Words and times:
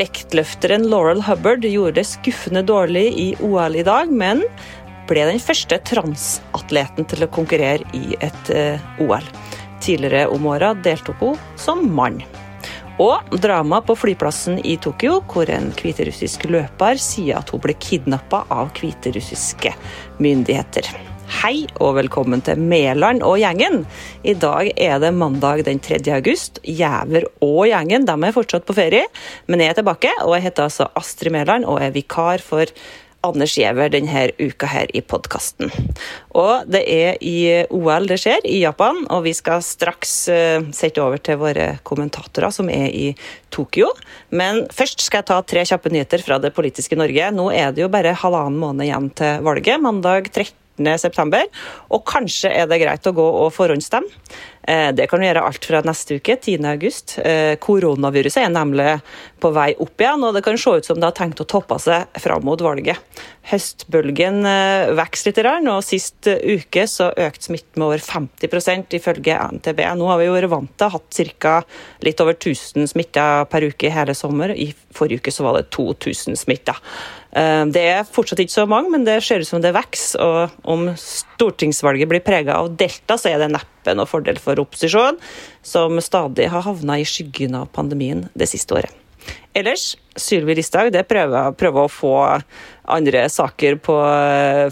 Vektløfteren 0.00 0.84
Laurel 0.92 1.22
Hubbard 1.24 1.64
gjorde 1.64 1.94
det 1.98 2.04
skuffende 2.08 2.60
dårlig 2.62 3.06
i 3.16 3.28
OL 3.40 3.76
i 3.80 3.84
dag, 3.86 4.12
men 4.12 4.42
ble 5.08 5.24
den 5.30 5.40
første 5.40 5.78
transatleten 5.88 7.08
til 7.08 7.24
å 7.24 7.30
konkurrere 7.32 7.88
i 7.96 8.12
et 8.20 8.52
uh, 8.52 8.76
OL. 9.00 9.24
Tidligere 9.80 10.28
om 10.28 10.46
åra 10.52 10.74
deltok 10.84 11.24
hun 11.24 11.40
som 11.56 11.86
mann. 11.96 12.20
Og 13.00 13.38
drama 13.40 13.80
på 13.80 13.96
flyplassen 13.96 14.60
i 14.60 14.76
Tokyo, 14.76 15.22
hvor 15.32 15.48
en 15.48 15.72
hviterussisk 15.72 16.44
løper 16.52 17.00
sier 17.00 17.40
at 17.40 17.48
hun 17.54 17.64
ble 17.64 17.72
kidnappa 17.80 18.44
av 18.52 18.68
hviterussiske 18.76 19.72
myndigheter. 20.20 20.92
Hei 21.40 21.62
og 21.80 21.94
velkommen 21.96 22.42
til 22.44 22.58
Mæland 22.60 23.22
og 23.24 23.38
gjengen. 23.40 23.86
I 24.28 24.34
dag 24.36 24.74
er 24.76 24.98
det 25.00 25.08
mandag 25.16 25.62
den 25.64 25.78
3. 25.80 25.96
august. 26.12 26.60
Jæver 26.68 27.24
og 27.40 27.62
gjengen 27.70 28.04
de 28.04 28.12
er 28.12 28.34
fortsatt 28.36 28.66
på 28.68 28.76
ferie, 28.76 29.06
men 29.48 29.62
jeg 29.64 29.72
er 29.72 29.78
tilbake. 29.78 30.10
Og 30.26 30.34
jeg 30.36 30.50
heter 30.50 30.66
altså 30.66 30.90
Astrid 31.00 31.32
Mæland 31.32 31.64
og 31.64 31.80
er 31.80 31.96
vikar 31.96 32.44
for 32.44 32.68
Anders 33.24 33.56
Giæver 33.56 33.88
denne 33.88 34.26
uka 34.36 34.68
her 34.68 34.92
i 34.92 35.00
podkasten. 35.00 35.72
Og 36.36 36.68
det 36.68 36.84
er 36.92 37.16
i 37.24 37.64
OL 37.72 38.12
det 38.12 38.20
skjer, 38.20 38.44
i 38.44 38.60
Japan, 38.60 39.06
og 39.08 39.24
vi 39.24 39.32
skal 39.32 39.64
straks 39.64 40.14
uh, 40.28 40.68
sette 40.76 41.00
over 41.00 41.24
til 41.24 41.40
våre 41.40 41.70
kommentatorer 41.88 42.52
som 42.52 42.68
er 42.68 42.92
i 42.92 43.10
Tokyo. 43.48 43.88
Men 44.28 44.66
først 44.68 45.08
skal 45.08 45.24
jeg 45.24 45.32
ta 45.32 45.40
tre 45.40 45.64
kjappe 45.72 45.88
nyheter 45.88 46.20
fra 46.20 46.36
det 46.36 46.52
politiske 46.52 47.00
Norge. 47.00 47.32
Nå 47.32 47.48
er 47.48 47.72
det 47.72 47.86
jo 47.86 47.92
bare 47.92 48.12
halvannen 48.28 48.60
måned 48.60 48.90
igjen 48.90 49.12
til 49.16 49.40
valget, 49.48 49.80
mandag 49.80 50.28
13. 50.28 50.59
14.9. 50.80 51.42
Og 51.94 52.04
kanskje 52.08 52.52
er 52.52 52.70
det 52.70 52.80
greit 52.82 53.06
å 53.06 53.14
gå 53.16 53.26
og 53.44 53.52
forhåndsstemme. 53.56 54.08
Eh, 54.62 54.92
det 54.92 55.06
kan 55.08 55.20
du 55.20 55.26
gjøre 55.26 55.42
alt 55.46 55.64
fra 55.64 55.80
neste 55.86 56.18
uke, 56.20 56.36
10.8. 56.36 57.18
Eh, 57.24 57.54
koronaviruset 57.62 58.42
er 58.44 58.52
nemlig 58.52 58.98
på 59.40 59.52
vei 59.56 59.72
opp 59.80 60.02
igjen, 60.02 60.24
og 60.26 60.36
det 60.36 60.44
kan 60.44 60.58
se 60.60 60.74
ut 60.76 60.86
som 60.86 61.00
det 61.00 61.08
har 61.08 61.16
tenkt 61.16 61.40
å 61.40 61.48
toppe 61.48 61.78
seg 61.80 62.20
fram 62.20 62.44
mot 62.44 62.60
valget. 62.60 63.00
Høstbølgen 63.50 64.44
eh, 64.46 64.92
vokser 64.98 65.32
litt, 65.32 65.40
og 65.70 65.84
sist 65.86 66.28
uke 66.28 66.84
så 66.90 67.08
økte 67.10 67.48
smitten 67.48 67.80
med 67.80 67.88
over 67.88 68.04
50% 68.04 68.98
ifølge 69.00 69.38
NTB. 69.56 69.80
Nå 69.96 70.10
har 70.12 70.20
vi 70.20 70.28
jo 70.28 70.36
vært 70.36 70.52
vant 70.52 70.74
til 70.76 70.86
å 70.86 70.92
ha 70.92 71.00
hatt 71.00 71.22
ca. 71.40 71.56
litt 72.04 72.20
over 72.20 72.36
1000 72.36 72.92
smitta 72.92 73.46
per 73.50 73.64
uke 73.70 73.92
hele 73.92 74.14
sommer. 74.14 74.52
I 74.52 74.74
forrige 74.94 75.24
uke 75.24 75.34
så 75.34 75.48
var 75.48 75.56
det 75.56 75.70
2000 75.72 76.36
smitta. 76.36 76.76
Det 77.30 77.82
er 77.86 78.08
fortsatt 78.10 78.40
ikke 78.42 78.56
så 78.56 78.64
mange, 78.66 78.90
men 78.90 79.04
det 79.06 79.20
ser 79.22 79.44
ut 79.44 79.46
som 79.46 79.62
det 79.62 79.70
vokser. 79.76 80.18
Og 80.18 80.64
om 80.66 80.88
stortingsvalget 80.98 82.10
blir 82.10 82.24
prega 82.26 82.58
av 82.58 82.72
delta, 82.74 83.14
så 83.14 83.30
er 83.30 83.38
det 83.44 83.52
neppe 83.54 83.79
noe 83.88 84.08
fordel 84.08 84.40
for 84.42 84.60
opposisjonen, 84.62 85.20
som 85.62 86.00
stadig 86.04 86.50
har 86.52 86.66
havna 86.66 87.00
i 87.00 87.06
skyggen 87.08 87.56
av 87.58 87.70
pandemien 87.74 88.28
det 88.34 88.50
siste 88.50 88.76
året. 88.76 88.96
Ellers, 89.52 89.96
Sylvi 90.14 90.54
Listhaug 90.54 90.94
prøver, 91.10 91.50
prøver, 91.58 91.86
å 91.86 91.90
få 91.90 92.12
andre 92.90 93.24
saker 93.32 93.80
på, 93.82 93.96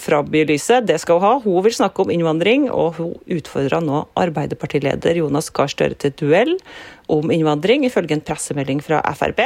fra 0.02 0.20
bylyset. 0.22 0.86
Det 0.86 1.00
skal 1.02 1.18
hun 1.18 1.26
ha. 1.26 1.32
Hun 1.42 1.64
vil 1.66 1.74
snakke 1.74 2.04
om 2.04 2.12
innvandring, 2.14 2.68
og 2.70 2.98
hun 3.00 3.12
utfordrer 3.38 3.82
nå 3.84 4.04
Arbeiderpartileder 4.18 5.18
Jonas 5.18 5.50
Gahr 5.54 5.70
Støre 5.72 5.98
til 5.98 6.14
duell 6.18 6.54
om 7.10 7.32
innvandring, 7.34 7.86
ifølge 7.88 8.16
en 8.16 8.24
pressemelding 8.24 8.82
fra 8.84 9.02
Frp. 9.18 9.42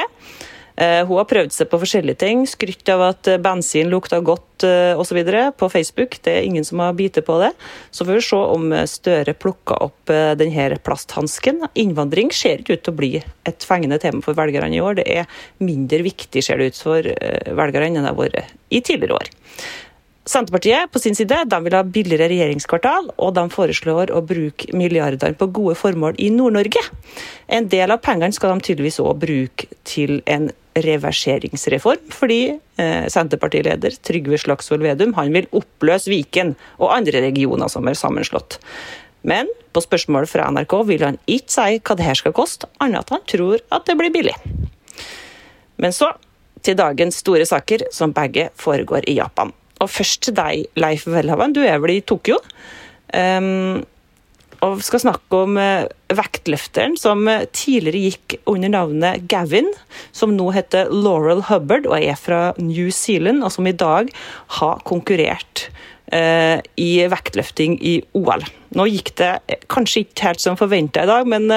Eh, 0.76 1.02
hun 1.06 1.18
har 1.18 1.28
prøvd 1.28 1.52
seg 1.54 1.68
på 1.70 1.80
forskjellige 1.82 2.20
ting. 2.22 2.46
Skrytt 2.48 2.88
av 2.92 3.04
at 3.10 3.28
eh, 3.28 3.40
bensin 3.42 3.90
lukta 3.92 4.22
godt 4.24 4.64
eh, 4.66 4.98
osv. 4.98 5.20
på 5.58 5.68
Facebook. 5.72 6.18
Det 6.24 6.38
er 6.38 6.48
ingen 6.48 6.64
som 6.64 6.80
har 6.84 6.96
bitt 6.96 7.20
på 7.26 7.38
det. 7.42 7.52
Så 7.90 8.06
får 8.06 8.18
vi 8.18 8.24
se 8.28 8.40
om 8.56 8.72
Støre 8.88 9.34
plukker 9.36 9.82
opp 9.84 10.10
denne 10.38 10.78
plasthansken. 10.84 11.62
Innvandring 11.78 12.32
ser 12.34 12.62
ikke 12.62 12.78
ut 12.78 12.84
til 12.86 12.94
å 12.94 12.98
bli 12.98 13.12
et 13.48 13.66
fengende 13.66 14.00
tema 14.02 14.22
for 14.24 14.38
velgerne 14.38 14.76
i 14.76 14.82
år. 14.82 14.98
Det 15.00 15.06
er 15.12 15.30
mindre 15.62 16.02
viktig, 16.06 16.42
ser 16.44 16.60
det 16.60 16.72
ut 16.72 16.82
for 16.82 17.06
velgerne 17.06 17.88
enn 17.90 18.00
det 18.00 18.10
har 18.10 18.18
vært 18.18 18.52
i 18.72 18.82
tidligere 18.84 19.20
år. 19.20 19.32
Senterpartiet 20.24 20.90
på 20.92 21.00
sin 21.02 21.16
side 21.18 21.40
de 21.50 21.58
vil 21.64 21.74
ha 21.74 21.82
billigere 21.82 22.28
regjeringskvartal, 22.30 23.08
og 23.18 23.32
de 23.34 23.42
foreslår 23.50 24.12
å 24.14 24.22
bruke 24.22 24.70
milliardene 24.78 25.34
på 25.38 25.48
gode 25.50 25.74
formål 25.80 26.18
i 26.22 26.28
Nord-Norge. 26.30 26.82
En 27.50 27.66
del 27.72 27.90
av 27.90 28.04
pengene 28.04 28.34
skal 28.34 28.54
de 28.54 28.68
tydeligvis 28.68 29.00
òg 29.02 29.18
bruke 29.24 29.66
til 29.88 30.20
en 30.30 30.52
reverseringsreform, 30.74 32.10
fordi 32.14 32.40
eh, 32.80 33.06
Senterpartileder 33.12 33.94
Trygve 34.04 34.38
Slagsvold 34.40 34.84
Vedum 34.86 35.14
han 35.18 35.32
vil 35.34 35.48
oppløse 35.52 36.10
Viken 36.12 36.54
og 36.78 36.94
andre 36.94 37.24
regioner 37.26 37.70
som 37.72 37.88
er 37.88 37.98
sammenslått. 37.98 38.58
Men 39.28 39.50
på 39.72 39.82
spørsmål 39.84 40.26
fra 40.30 40.48
NRK 40.50 40.74
vil 40.88 41.06
han 41.06 41.18
ikke 41.30 41.54
si 41.54 41.78
hva 41.78 41.96
det 41.98 42.06
her 42.08 42.18
skal 42.18 42.34
koste, 42.36 42.68
annet 42.82 43.04
at 43.04 43.14
han 43.14 43.26
tror 43.30 43.62
at 43.72 43.86
det 43.88 43.98
blir 44.00 44.14
billig. 44.14 44.36
Men 45.82 45.94
så 45.94 46.12
til 46.62 46.78
dagens 46.78 47.18
store 47.22 47.46
saker, 47.48 47.88
som 47.94 48.14
begge 48.14 48.48
foregår 48.58 49.08
i 49.10 49.16
Japan. 49.18 49.50
Og 49.82 49.90
først 49.90 50.28
til 50.28 50.36
deg, 50.36 50.68
Leif 50.78 51.08
Welhaven. 51.10 51.54
Du 51.56 51.62
er 51.64 51.80
vel 51.82 51.96
i 51.96 52.04
Tokyo? 52.06 52.38
Um, 53.12 53.82
og 54.62 54.82
skal 54.84 55.02
snakke 55.02 55.40
om 55.44 55.58
uh, 55.58 55.88
vektløfteren 56.14 56.94
som 57.00 57.26
uh, 57.26 57.44
tidligere 57.54 58.12
gikk 58.12 58.36
under 58.50 58.72
navnet 58.72 59.26
Gavin, 59.30 59.70
som 60.14 60.36
nå 60.36 60.50
heter 60.54 60.92
Laurel 60.92 61.44
Hubbard 61.48 61.88
og 61.90 61.98
er 61.98 62.18
fra 62.18 62.42
New 62.62 62.92
Zealand, 62.94 63.42
og 63.42 63.52
som 63.54 63.66
i 63.66 63.74
dag 63.74 64.12
har 64.58 64.86
konkurrert 64.88 65.66
uh, 66.14 66.62
i 66.78 66.90
vektløfting 67.10 67.78
i 67.82 67.98
OL. 68.18 68.46
Nå 68.78 68.88
gikk 68.92 69.14
det 69.20 69.34
kanskje 69.72 70.06
ikke 70.06 70.30
helt 70.30 70.44
som 70.44 70.58
forventa 70.60 71.04
i 71.04 71.10
dag, 71.10 71.28
men 71.28 71.50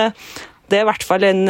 det 0.71 0.79
er 0.79 0.85
i 0.85 0.89
hvert 0.89 1.05
fall 1.05 1.23
en 1.27 1.45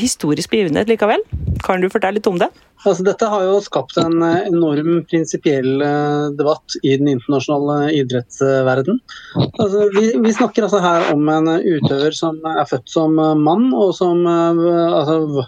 historisk 0.00 0.52
begivenhet 0.52 0.90
likevel. 0.90 1.22
Kan 1.64 1.80
du 1.80 1.88
fortelle 1.92 2.18
litt 2.18 2.28
om 2.28 2.38
det? 2.40 2.50
Altså, 2.84 3.04
dette 3.06 3.28
har 3.32 3.44
jo 3.46 3.60
skapt 3.64 3.96
en 4.00 4.18
eh, 4.24 4.48
enorm 4.50 4.98
prinsipiell 5.08 5.80
eh, 5.80 6.26
debatt 6.36 6.76
i 6.82 6.92
den 7.00 7.08
internasjonale 7.14 7.94
idrettsverden. 7.96 8.98
Altså, 9.38 9.86
vi, 9.94 10.10
vi, 10.20 10.34
snakker 10.36 10.66
altså 10.66 10.82
her 10.84 11.08
om 11.14 11.30
en 11.32 11.48
utøver 11.64 12.16
som 12.16 12.36
er 12.50 12.66
født 12.68 12.92
som 12.92 13.16
mann, 13.16 13.70
og 13.72 13.94
som 13.96 14.20
altså, 14.28 15.46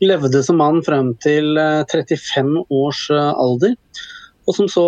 levde 0.00 0.42
som 0.46 0.60
mann 0.62 0.80
frem 0.86 1.12
til 1.24 1.58
35 1.58 2.64
års 2.72 3.04
alder 3.12 3.76
og 4.48 4.56
som 4.56 4.68
så 4.70 4.84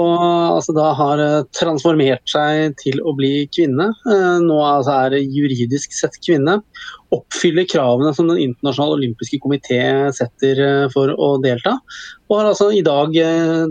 altså, 0.57 0.73
da 0.73 0.87
har 0.97 1.21
eh, 1.21 1.43
transformert 1.57 2.25
seg 2.33 2.79
til 2.81 2.97
å 3.05 3.13
bli 3.17 3.45
kvinne. 3.53 3.91
Eh, 4.09 4.39
nå 4.41 4.57
altså, 4.65 4.95
er 5.05 5.19
juridisk 5.21 5.93
sett 5.93 6.17
kvinne. 6.25 6.59
Oppfyller 7.13 7.67
kravene 7.69 8.15
som 8.17 8.31
Den 8.31 8.41
internasjonale 8.41 8.97
olympiske 9.03 9.41
komité 9.45 9.83
setter 10.17 10.65
eh, 10.65 10.87
for 10.95 11.13
å 11.13 11.35
delta. 11.45 11.77
Og 12.31 12.39
har 12.39 12.51
altså 12.55 12.71
i 12.73 12.81
dag 12.87 13.13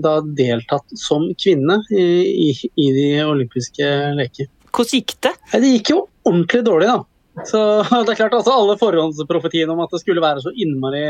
da 0.04 0.16
deltatt 0.38 0.98
som 1.00 1.30
kvinne 1.40 1.80
i, 1.96 2.52
i 2.52 2.88
de 2.94 3.10
olympiske 3.24 3.88
leker. 4.20 4.50
Hvordan 4.70 5.00
gikk 5.00 5.16
det? 5.26 5.32
Det 5.56 5.72
gikk 5.78 5.94
jo 5.94 6.02
ordentlig 6.28 6.66
dårlig, 6.68 6.90
da. 6.92 7.09
Så 7.48 7.60
det 8.06 8.14
er 8.14 8.18
klart 8.20 8.36
altså 8.36 8.56
Alle 8.56 8.76
forhåndsprofetiene 8.80 9.74
om 9.74 9.84
at 9.84 9.94
det 9.94 10.02
skulle 10.02 10.24
være 10.24 10.44
så 10.44 10.54
innmari 10.60 11.04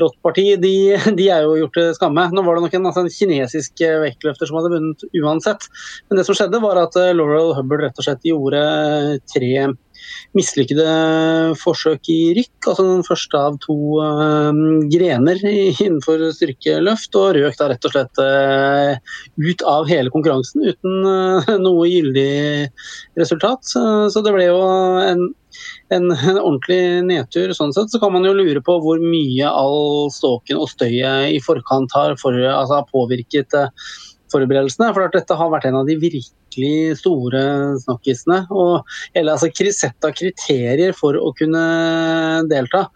rått 0.00 0.16
parti, 0.24 0.46
de, 0.62 0.74
de, 1.18 1.26
er 1.32 1.44
jo 1.44 1.56
gjort 1.58 1.76
til 1.76 1.90
skamme. 1.96 2.28
Nå 2.34 2.44
var 2.46 2.56
det 2.56 2.64
nok 2.66 2.76
en, 2.78 2.88
altså, 2.90 3.04
en 3.04 3.12
kinesisk 3.12 3.82
vektløfter 4.04 4.48
som 4.48 4.60
hadde 4.60 4.72
vunnet 4.74 5.06
uansett. 5.20 5.66
Men 6.08 6.20
det 6.20 6.26
som 6.28 6.38
skjedde, 6.38 6.62
var 6.62 6.80
at 6.80 6.96
eh, 7.00 7.12
Laurel 7.16 7.54
Hubbard 7.58 7.84
rett 7.84 8.00
og 8.00 8.06
slett 8.06 8.26
gjorde 8.26 8.62
tre 9.32 9.52
mislykkede 10.36 10.86
forsøk 11.60 12.10
i 12.12 12.18
rykk. 12.38 12.68
altså 12.70 12.86
Den 12.86 13.06
første 13.06 13.40
av 13.40 13.58
to 13.64 13.76
uh, 14.02 14.52
grener 14.92 15.40
innenfor 15.46 16.22
styrkeløft, 16.36 17.16
og 17.18 17.36
røk 17.38 17.58
da 17.58 17.70
rett 17.72 17.88
og 17.88 17.94
slett 17.94 18.22
uh, 18.22 19.18
ut 19.40 19.66
av 19.66 19.90
hele 19.90 20.12
konkurransen 20.14 20.64
uten 20.70 21.04
uh, 21.06 21.52
noe 21.66 21.88
gyldig 21.90 22.70
resultat. 23.20 23.66
Så 23.70 24.24
det 24.24 24.34
ble 24.34 24.46
jo 24.46 24.60
en, 25.02 25.26
en, 25.94 26.10
en, 26.14 26.38
ordentlig 26.38 26.80
nedtur. 27.08 27.54
sånn 27.56 27.74
sett. 27.76 27.90
Så 27.92 28.00
kan 28.02 28.14
man 28.14 28.26
jo 28.26 28.36
lure 28.36 28.62
på 28.64 28.78
hvor 28.84 29.02
mye 29.02 29.50
all 29.50 30.10
ståken 30.14 30.60
og 30.60 30.70
støyet 30.72 31.34
i 31.34 31.42
forkant 31.44 31.92
har, 31.96 32.16
for, 32.20 32.36
altså, 32.36 32.84
påvirket 32.92 33.58
forberedelsene. 34.32 34.90
For 34.94 35.12
dette 35.14 35.36
har 35.36 35.52
vært 35.52 35.68
en 35.68 35.80
av 35.80 35.88
de 35.88 35.96
virkelig 36.00 36.98
store 37.00 37.42
snakkisene. 37.84 38.42
Og 38.50 38.84
eller, 39.14 39.36
altså, 39.36 39.70
sett 39.74 40.06
av 40.06 40.16
kriterier 40.16 40.94
for 40.96 41.18
å 41.18 41.32
kunne 41.38 41.64
delta 42.50 42.86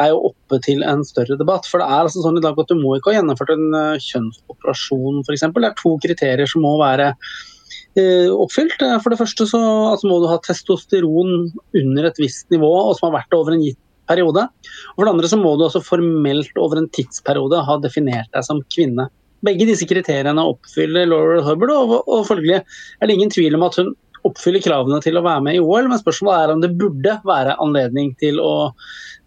er 0.00 0.12
jo 0.12 0.30
oppe 0.30 0.58
til 0.64 0.84
en 0.88 1.02
større 1.04 1.36
debatt. 1.40 1.68
For 1.68 1.82
det 1.82 1.88
er 1.88 2.06
altså 2.06 2.24
sånn 2.24 2.40
i 2.40 2.44
dag 2.44 2.58
at 2.58 2.70
du 2.70 2.78
må 2.78 2.96
ikke 2.96 3.12
ha 3.12 3.18
gjennomført 3.18 3.52
en 3.54 3.66
uh, 3.76 4.00
kjønnsoperasjon 4.00 5.22
f.eks. 5.24 5.46
Det 5.52 5.68
er 5.68 5.80
to 5.80 5.96
kriterier 6.04 6.48
som 6.48 6.64
må 6.64 6.78
være 6.80 7.12
uh, 7.12 8.30
oppfylt. 8.32 8.80
For 9.04 9.12
det 9.12 9.20
første 9.20 9.48
så 9.50 9.62
altså, 9.92 10.08
må 10.08 10.22
du 10.22 10.28
ha 10.32 10.40
testosteron 10.44 11.50
under 11.82 12.08
et 12.08 12.20
visst 12.22 12.48
nivå, 12.54 12.70
og 12.70 12.96
som 12.96 13.10
har 13.10 13.20
vært 13.20 13.32
det 13.32 13.40
over 13.40 13.56
en 13.56 13.66
gitt 13.66 13.80
periode. 14.08 14.46
Og 14.92 15.00
for 15.00 15.06
det 15.06 15.14
andre 15.14 15.30
så 15.30 15.40
må 15.40 15.54
du 15.56 15.66
også 15.66 15.84
formelt 15.84 16.56
over 16.60 16.80
en 16.80 16.90
tidsperiode 16.92 17.62
ha 17.66 17.78
definert 17.82 18.30
deg 18.34 18.46
som 18.46 18.62
kvinne. 18.74 19.08
Begge 19.42 19.66
disse 19.68 19.88
kriteriene 19.90 20.44
oppfyller 20.52 21.08
Laurel 21.10 21.42
Hubbard, 21.46 21.74
og, 21.74 21.98
og 22.06 22.26
følgelig 22.28 22.60
er 22.62 23.08
det 23.08 23.16
ingen 23.16 23.32
tvil 23.32 23.58
om 23.58 23.66
at 23.66 23.80
hun 23.80 23.94
oppfyller 24.28 24.62
kravene 24.62 25.00
til 25.02 25.18
å 25.18 25.24
være 25.24 25.42
med 25.46 25.58
i 25.58 25.62
OL, 25.62 25.88
men 25.90 26.00
spørsmålet 26.00 26.44
er 26.44 26.54
om 26.54 26.62
det 26.62 26.70
burde 26.78 27.16
være 27.26 27.56
anledning 27.62 28.12
til 28.20 28.38
å 28.42 28.54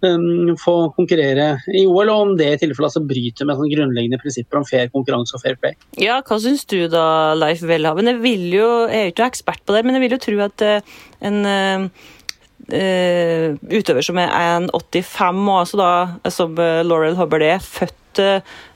um, 0.05 0.53
få 0.61 0.75
konkurrere 0.95 1.49
i 1.75 1.83
OL, 1.87 2.11
og 2.13 2.23
om 2.29 2.33
det 2.39 2.49
i 2.53 2.59
tilfelle 2.63 2.89
altså 2.89 3.03
bryter 3.07 3.47
med 3.47 3.59
sånn 3.59 3.71
grunnleggende 3.73 4.21
prinsipper 4.21 4.61
om 4.61 4.67
fair 4.67 4.91
konkurranse 4.93 5.35
og 5.37 5.43
fair 5.43 5.59
play. 5.59 5.77
Ja, 6.01 6.21
Hva 6.25 6.39
syns 6.41 6.65
du 6.71 6.79
da, 6.91 7.35
Leif 7.37 7.63
Welhaven? 7.67 8.11
Jeg, 8.13 8.21
vil 8.23 8.47
jo, 8.55 8.69
jeg 8.87 9.01
er 9.01 9.09
jo 9.09 9.15
ikke 9.15 9.31
ekspert 9.33 9.65
på 9.65 9.75
det, 9.75 9.85
men 9.85 9.97
jeg 9.97 10.05
vil 10.05 10.17
jo 10.17 10.23
tro 10.27 10.43
at 10.49 10.67
uh, 10.67 10.99
en 11.31 11.41
uh, 11.47 12.05
Uh, 12.65 13.59
utøver 13.69 14.01
som 14.01 14.17
er 14.17 14.31
1,85 14.33 15.41
og 15.43 15.57
altså 15.59 15.77
da, 15.77 15.89
som 16.33 16.55
Laurel 16.57 17.13
Hubbard 17.19 17.43
er, 17.45 17.59
født 17.61 18.21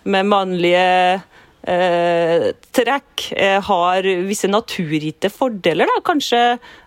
med 0.05 0.27
mannlige 0.29 0.83
eh, 1.67 2.49
trekk 2.75 3.25
eh, 3.35 3.57
har 3.65 4.07
visse 4.27 4.49
naturgitte 4.49 5.31
fordeler, 5.33 5.89
da, 5.89 5.99
kanskje 6.05 6.41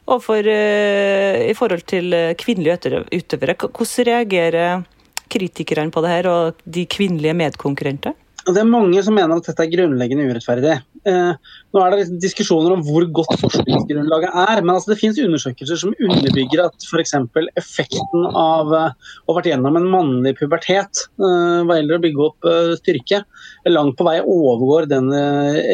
overfor, 0.07 0.49
eh, 0.49 1.51
i 1.51 1.55
forhold 1.59 1.85
til 1.91 2.13
eh, 2.17 2.33
kvinnelige 2.39 3.05
utøvere. 3.13 3.57
Hvordan 3.69 4.09
reagerer 4.11 4.85
kritikerne 5.33 5.93
på 5.93 6.03
det 6.05 6.11
her, 6.17 6.29
og 6.29 6.65
de 6.65 6.87
kvinnelige 6.87 7.37
medkonkurrenter? 7.37 8.17
Det 8.43 8.59
er 8.59 8.67
mange 8.67 8.99
som 9.07 9.15
mener 9.15 9.39
at 9.39 9.47
dette 9.47 9.63
er 9.63 9.71
grunnleggende 9.71 10.25
urettferdig. 10.27 10.75
Eh, 11.07 11.53
nå 11.75 11.83
er 11.83 11.95
det 11.95 12.17
diskusjoner 12.23 12.75
om 12.75 12.83
hvor 12.87 13.05
godt 13.15 13.37
forskningsgrunnlaget 13.39 14.35
er, 14.39 14.63
men 14.65 14.75
altså 14.75 14.93
det 14.93 14.99
finnes 14.99 15.21
undersøkelser 15.23 15.79
som 15.79 15.95
underbygger 15.95 16.65
at 16.65 16.87
f.eks. 16.89 17.15
effekten 17.59 18.27
av 18.29 18.73
uh, 18.75 18.89
å 18.91 19.31
ha 19.31 19.37
vært 19.39 19.51
gjennom 19.53 19.79
en 19.79 19.87
mannlig 19.93 20.35
pubertet 20.41 21.05
eh, 21.23 21.63
hva 21.67 21.79
gjelder 21.79 21.99
å 21.99 22.03
bygge 22.03 22.27
opp 22.27 22.49
uh, 22.49 22.75
styrke, 22.81 23.23
langt 23.71 23.99
på 23.99 24.07
vei 24.07 24.17
overgår 24.21 24.89
den 24.91 25.11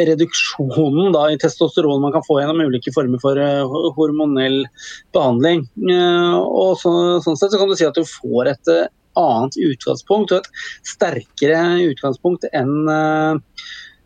reduksjonen 0.09 1.12
da, 1.17 1.26
i 1.32 1.41
testosteron 1.41 2.05
man 2.05 2.12
kan 2.17 2.25
få 2.26 2.41
gjennom 2.43 2.69
ulike 2.69 2.93
former 2.93 3.20
for 3.23 3.41
hormonell 3.97 4.61
behandling. 5.17 5.65
og 5.88 6.76
så, 6.81 6.93
Sånn 7.25 7.38
sett 7.41 7.55
så 7.55 7.61
kan 7.61 7.70
du 7.70 7.76
si 7.79 7.88
at 7.88 7.97
du 7.97 8.05
får 8.05 8.53
et 8.53 8.73
annet 9.19 9.59
utgangspunkt 9.69 10.32
og 10.32 10.41
et 10.43 10.65
sterkere 10.87 11.62
utgangspunkt 11.91 12.49
enn 12.53 12.75
uh, 12.88 13.38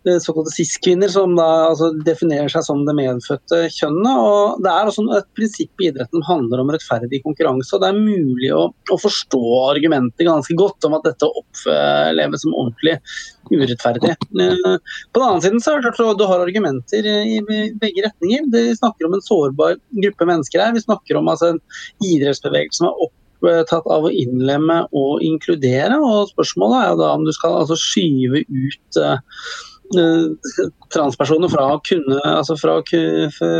såkalte 0.02 0.50
cis-kvinner, 0.50 1.08
som 1.08 1.36
da 1.36 1.46
altså, 1.68 1.92
definerer 2.04 2.50
seg 2.50 2.64
som 2.66 2.82
det 2.86 2.94
medfødte 2.98 3.60
kjønnet. 3.70 4.10
og 4.10 4.62
Det 4.64 4.72
er 4.72 4.90
også 4.90 5.04
et 5.18 5.28
prinsipp 5.38 5.82
i 5.82 5.88
idretten 5.90 6.24
handler 6.26 6.62
om 6.62 6.72
rettferdig 6.74 7.22
konkurranse. 7.22 7.70
og 7.76 7.84
Det 7.84 7.90
er 7.92 8.00
mulig 8.00 8.50
å, 8.56 8.64
å 8.72 8.98
forstå 8.98 9.42
argumentet 9.68 10.26
ganske 10.26 10.56
godt 10.58 10.88
om 10.88 10.98
at 10.98 11.06
dette 11.06 11.30
oppleves 11.30 12.42
som 12.44 12.56
ordentlig 12.56 12.98
urettferdig. 13.52 14.14
Uh, 14.34 14.76
på 15.12 15.22
den 15.22 15.28
annen 15.28 15.44
side 15.44 15.62
så 15.62 15.76
er 15.76 15.80
det 15.80 15.94
klart 15.94 16.16
at 16.16 16.20
du 16.20 16.28
har 16.30 16.42
argumenter 16.42 17.06
i 17.06 17.38
begge 17.46 18.06
retninger. 18.08 18.50
Vi 18.50 18.66
snakker 18.80 19.06
om 19.06 19.18
en 19.18 19.26
sårbar 19.26 19.78
gruppe 20.02 20.30
mennesker 20.34 20.66
her. 20.66 20.74
Vi 20.74 20.86
snakker 20.86 21.20
om 21.20 21.30
altså, 21.30 21.54
en 21.54 22.06
idrettsbevegelse 22.10 22.82
som 22.82 22.90
er 22.90 23.04
opp 23.06 23.16
opptatt 23.42 23.88
av 23.90 24.06
å 24.06 24.12
innlemme 24.12 24.82
og 24.92 25.22
inkludere. 25.26 25.98
og 25.98 26.30
Spørsmålet 26.32 26.78
er 26.78 26.88
jo 26.92 27.00
da 27.02 27.10
om 27.16 27.26
du 27.26 27.32
skal 27.34 27.58
altså 27.60 27.78
skyve 27.78 28.44
ut 28.46 29.00
uh, 29.02 29.18
transpersoner 30.92 31.50
fra 31.52 31.66
å 31.74 31.80
kunne, 31.86 32.18
altså 32.28 32.56
fra, 32.60 32.78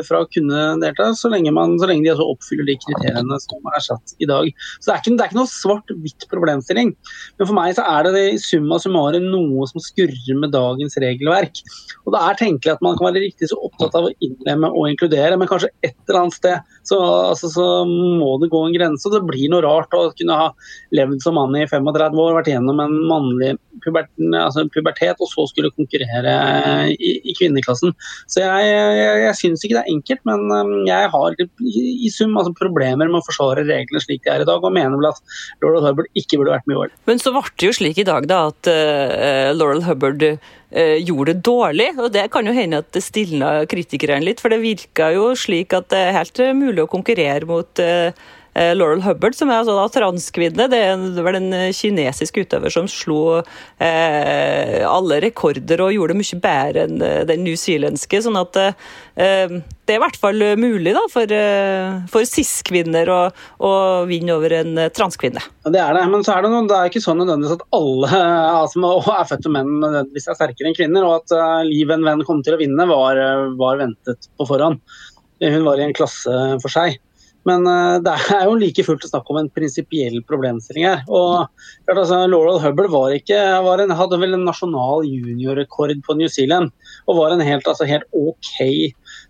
fra 0.06 0.20
å 0.22 0.28
kunne 0.32 0.62
delta, 0.82 1.10
så 1.18 1.30
lenge, 1.32 1.52
man, 1.54 1.76
så 1.80 1.88
lenge 1.90 2.06
de 2.06 2.12
altså 2.14 2.28
oppfyller 2.34 2.68
de 2.68 2.76
kriteriene 2.82 3.38
som 3.42 3.72
er 3.72 3.84
satt 3.84 4.14
i 4.22 4.28
dag. 4.28 4.50
Så 4.80 4.90
Det 4.90 4.94
er 4.94 5.02
ikke, 5.02 5.14
det 5.16 5.24
er 5.24 5.32
ikke 5.32 5.40
noe 5.40 5.52
svart-hvitt 5.52 6.28
problemstilling. 6.32 6.92
Men 7.38 7.48
for 7.48 7.56
meg 7.56 7.76
så 7.78 7.86
er 7.88 8.06
det, 8.06 8.14
det 8.16 8.24
i 8.32 8.42
summa 8.42 8.78
summarum 8.82 9.28
noe 9.32 9.68
som 9.70 9.82
skurrer 9.82 10.38
med 10.40 10.54
dagens 10.54 10.98
regelverk. 11.02 11.62
Og 12.04 12.14
Det 12.14 12.22
er 12.22 12.40
tenkelig 12.40 12.74
at 12.76 12.84
man 12.84 12.98
kan 12.98 13.08
være 13.10 13.24
riktig 13.26 13.50
så 13.50 13.60
opptatt 13.68 13.96
av 13.98 14.08
å 14.08 14.14
innlemme 14.24 14.72
og 14.72 14.90
inkludere, 14.90 15.38
men 15.40 15.50
kanskje 15.50 15.72
et 15.84 15.96
eller 16.08 16.24
annet 16.24 16.38
sted 16.38 16.72
så, 16.88 16.98
altså, 17.32 17.50
så 17.52 17.66
må 17.88 18.34
det 18.42 18.50
gå 18.52 18.60
en 18.66 18.76
grense. 18.76 19.06
og 19.08 19.16
Det 19.16 19.24
blir 19.28 19.52
noe 19.52 19.64
rart 19.64 19.94
å 19.96 20.08
kunne 20.16 20.38
ha 20.38 20.48
levd 20.94 21.22
som 21.24 21.38
mann 21.38 21.56
i 21.58 21.66
35 21.66 22.20
år, 22.22 22.36
vært 22.38 22.52
gjennom 22.52 22.82
en 22.82 22.96
mannlig 23.08 23.54
pubert, 23.84 24.10
altså 24.38 24.66
pubertet, 24.72 25.20
og 25.22 25.30
så 25.30 25.46
skulle 25.50 25.72
konkurrere 25.74 26.21
i, 26.28 27.12
i 27.28 27.34
kvinneklassen. 27.38 27.94
Så 28.30 28.42
jeg, 28.42 28.70
jeg, 28.70 29.20
jeg 29.26 29.38
syns 29.40 29.64
ikke 29.64 29.78
det 29.78 29.82
er 29.82 29.92
enkelt, 29.92 30.22
men 30.28 30.46
um, 30.52 30.72
jeg 30.88 31.10
har 31.14 31.38
i, 31.42 32.10
sum 32.12 32.36
altså 32.38 32.54
problemer 32.58 33.10
med 33.10 33.20
å 33.20 33.26
forsvare 33.26 33.66
reglene 33.68 34.02
slik 34.02 34.24
de 34.26 34.32
er 34.34 34.44
i 34.44 34.48
dag, 34.48 34.62
og 34.62 34.74
mener 34.74 34.98
vel 34.98 35.10
at 35.10 35.38
Laurel 35.64 35.86
Hubbard 35.86 36.10
ikke 36.18 36.40
burde 36.40 36.56
vært 36.56 36.68
med 36.68 36.76
i 36.76 36.82
OL. 36.82 36.98
Men 37.10 37.22
så 37.22 37.34
ble 37.34 37.44
det 37.56 37.70
jo 37.70 37.78
slik 37.78 38.02
i 38.02 38.08
dag 38.08 38.28
da 38.30 38.42
at 38.50 38.72
uh, 38.72 39.50
Laurel 39.56 39.84
Hubbard 39.86 40.26
uh, 40.28 40.98
gjorde 40.98 41.32
det 41.32 41.46
dårlig, 41.48 41.90
og 41.98 42.12
det 42.14 42.28
kan 42.34 42.48
jo 42.48 42.56
hende 42.56 42.82
at 42.82 42.92
det 42.94 43.04
stilna 43.04 43.54
kritikerne 43.70 44.24
litt, 44.26 44.42
for 44.42 44.52
det 44.52 44.62
virka 44.62 45.12
jo 45.16 45.32
slik 45.38 45.74
at 45.76 45.90
det 45.92 46.06
er 46.08 46.16
helt 46.20 46.46
mulig 46.58 46.84
å 46.84 46.90
konkurrere 46.90 47.48
mot 47.48 47.82
uh, 47.82 48.12
Eh, 48.12 48.41
Laurel 48.52 49.00
Hubbard, 49.00 49.36
som 49.36 49.48
er 49.48 49.62
altså 49.62 49.74
da 49.78 49.86
transkvinne. 49.88 50.66
Det 50.68 51.24
var 51.24 51.38
en 51.38 51.50
kinesisk 51.72 52.42
utøver 52.42 52.72
som 52.72 52.88
slo 52.90 53.40
eh, 53.80 54.82
alle 54.84 55.20
rekorder 55.24 55.80
og 55.82 55.92
gjorde 55.94 56.14
det 56.14 56.20
mye 56.20 56.40
bedre 56.42 56.86
enn 56.86 57.04
eh, 57.04 57.22
den 57.28 57.44
newzealandske. 57.46 58.20
Sånn 58.24 58.38
at 58.40 58.58
eh, 58.60 58.72
det 59.16 59.94
er 59.94 59.98
i 59.98 60.02
hvert 60.02 60.18
fall 60.20 60.44
mulig 60.60 60.94
da, 60.96 61.04
for, 61.12 61.34
eh, 61.36 62.02
for 62.12 62.28
cis-kvinner 62.28 63.10
å, 63.12 63.20
å, 63.64 63.72
vinne 64.08 64.36
over 64.36 64.56
en 64.60 64.82
transkvinne. 64.94 65.42
Det 65.68 65.80
er 65.82 65.96
det, 65.96 66.04
men 66.12 66.26
så 66.26 66.36
er 66.36 66.46
det, 66.46 66.52
noe, 66.52 66.66
det 66.70 66.78
er 66.78 66.90
ikke 66.90 67.04
sånn 67.04 67.22
nødvendigvis 67.22 67.56
at 67.58 67.66
alle 67.78 68.24
som 68.72 68.88
er 68.88 69.30
født 69.30 69.48
som 69.48 69.56
menn 69.56 69.78
nødvendigvis 69.82 70.28
er 70.28 70.38
sterkere 70.38 70.70
enn 70.70 70.78
kvinner. 70.78 71.06
Og 71.08 71.20
at 71.20 71.36
uh, 71.36 71.62
Liv 71.66 71.90
en 71.92 72.04
venn 72.06 72.26
kom 72.26 72.42
til 72.44 72.56
å 72.56 72.60
vinne, 72.60 72.88
var, 72.90 73.20
var 73.58 73.80
ventet 73.80 74.28
på 74.38 74.48
forhånd. 74.48 74.82
Hun 75.42 75.64
var 75.66 75.80
i 75.80 75.86
en 75.88 75.96
klasse 75.96 76.36
for 76.62 76.70
seg. 76.70 77.00
Men 77.48 77.66
uh, 77.66 77.98
det 78.02 78.12
er 78.34 78.44
jo 78.46 78.58
like 78.58 78.84
fullt 78.86 79.06
snakk 79.08 79.30
om 79.32 79.40
en 79.40 79.50
prinsipiell 79.54 80.20
problemstilling 80.28 80.86
her. 80.86 81.02
Og 81.10 81.48
altså, 81.90 82.22
Laurel 82.30 82.60
Hubble 82.62 82.90
var 82.92 83.16
ikke, 83.16 83.40
var 83.66 83.82
en, 83.82 83.94
hadde 83.98 84.20
vel 84.22 84.36
en 84.36 84.46
nasjonal 84.46 85.06
juniorrekord 85.08 85.94
på 86.06 86.18
New 86.18 86.30
Zealand. 86.30 86.70
Og 87.08 87.18
var 87.18 87.34
en 87.34 87.44
helt, 87.44 87.66
altså, 87.68 87.88
helt 87.88 88.06
OK 88.14 88.54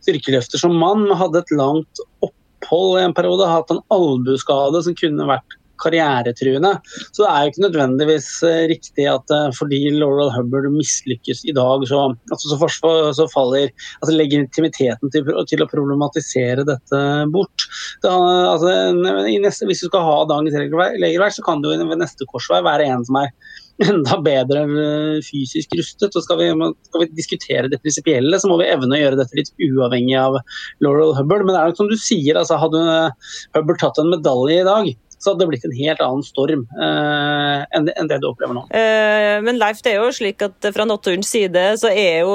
styrkeløfter 0.05 0.61
som 0.61 0.77
mann. 0.81 1.09
Hadde 1.17 1.43
et 1.43 1.57
langt 1.57 2.05
opphold 2.25 3.01
i 3.01 3.07
en 3.07 3.17
periode. 3.17 3.49
Hatt 3.49 3.73
en 3.73 3.85
albueskade 3.95 4.85
som 4.85 4.99
kunne 4.99 5.31
vært 5.31 5.59
karrieretruende. 5.83 6.73
Så 7.11 7.25
det 7.25 7.31
er 7.31 7.45
jo 7.45 7.53
ikke 7.53 7.65
nødvendigvis 7.67 8.29
eh, 8.49 8.65
riktig 8.73 9.09
at 9.11 9.35
eh, 9.35 9.49
fordi 9.59 9.81
Laurel 9.97 10.33
Hubbard 10.35 10.71
mislykkes 10.75 11.45
i 11.49 11.57
dag, 11.57 11.87
så, 11.91 12.05
altså, 12.33 12.57
så, 12.57 12.93
så 13.19 13.29
faller 13.33 13.71
altså, 13.71 14.15
legitimiteten 14.17 15.13
til, 15.15 15.33
til, 15.51 15.65
å 15.65 15.71
problematisere 15.71 16.67
dette 16.69 17.03
bort. 17.35 17.67
Da, 18.05 18.15
altså, 18.53 18.73
neste, 18.95 19.69
hvis 19.69 19.85
du 19.85 19.91
skal 19.91 20.07
ha 20.07 20.17
dagens 20.31 20.57
regelverk, 20.59 21.37
så 21.37 21.45
kan 21.47 21.63
det 21.63 21.75
jo 21.75 21.91
ved 21.91 22.03
neste 22.03 22.29
korsvei 22.31 22.63
være 22.65 22.89
en 22.93 23.07
som 23.09 23.21
er 23.23 23.33
enda 23.81 24.19
bedre 24.25 24.65
eh, 24.67 25.21
fysisk 25.25 25.77
rustet. 25.79 26.17
og 26.17 26.25
Skal 26.25 26.41
vi, 26.41 26.49
skal 26.89 27.05
vi 27.05 27.11
diskutere 27.17 27.71
det 27.73 27.81
prinsipielle, 27.83 28.41
så 28.41 28.51
må 28.51 28.59
vi 28.61 28.71
evne 28.71 28.97
å 28.97 29.01
gjøre 29.01 29.21
dette 29.21 29.39
litt 29.39 29.53
uavhengig 29.71 30.19
av 30.21 30.39
Laurel 30.85 31.17
Hubbard. 31.19 31.47
Men 31.47 31.55
det 31.55 31.63
er 31.63 31.73
nok 31.73 31.81
som 31.81 31.91
du 31.91 31.97
sier, 32.01 32.39
altså, 32.39 32.61
hadde 32.61 32.85
Hubbard 33.57 33.83
tatt 33.83 34.01
en 34.03 34.13
medalje 34.13 34.61
i 34.61 34.69
dag, 34.69 34.93
så 35.23 35.33
hadde 35.33 35.45
det 35.45 35.51
blitt 35.53 35.67
en 35.69 35.75
helt 35.77 36.03
annen 36.03 36.25
storm 36.27 36.65
eh, 36.75 37.63
enn, 37.79 37.87
det, 38.11 38.19
du 38.23 38.29
opplever 38.33 38.57
nå. 38.59 38.65
Eh, 38.75 39.39
men 39.47 39.61
Leif, 39.61 39.83
det 39.87 39.95
er 39.95 40.01
jo 40.03 40.11
slik 40.15 40.43
at 40.43 40.71
fra 40.75 40.87
naturens 40.89 41.31
side 41.31 41.63
så 41.81 41.93
er 41.93 42.25
jo 42.27 42.35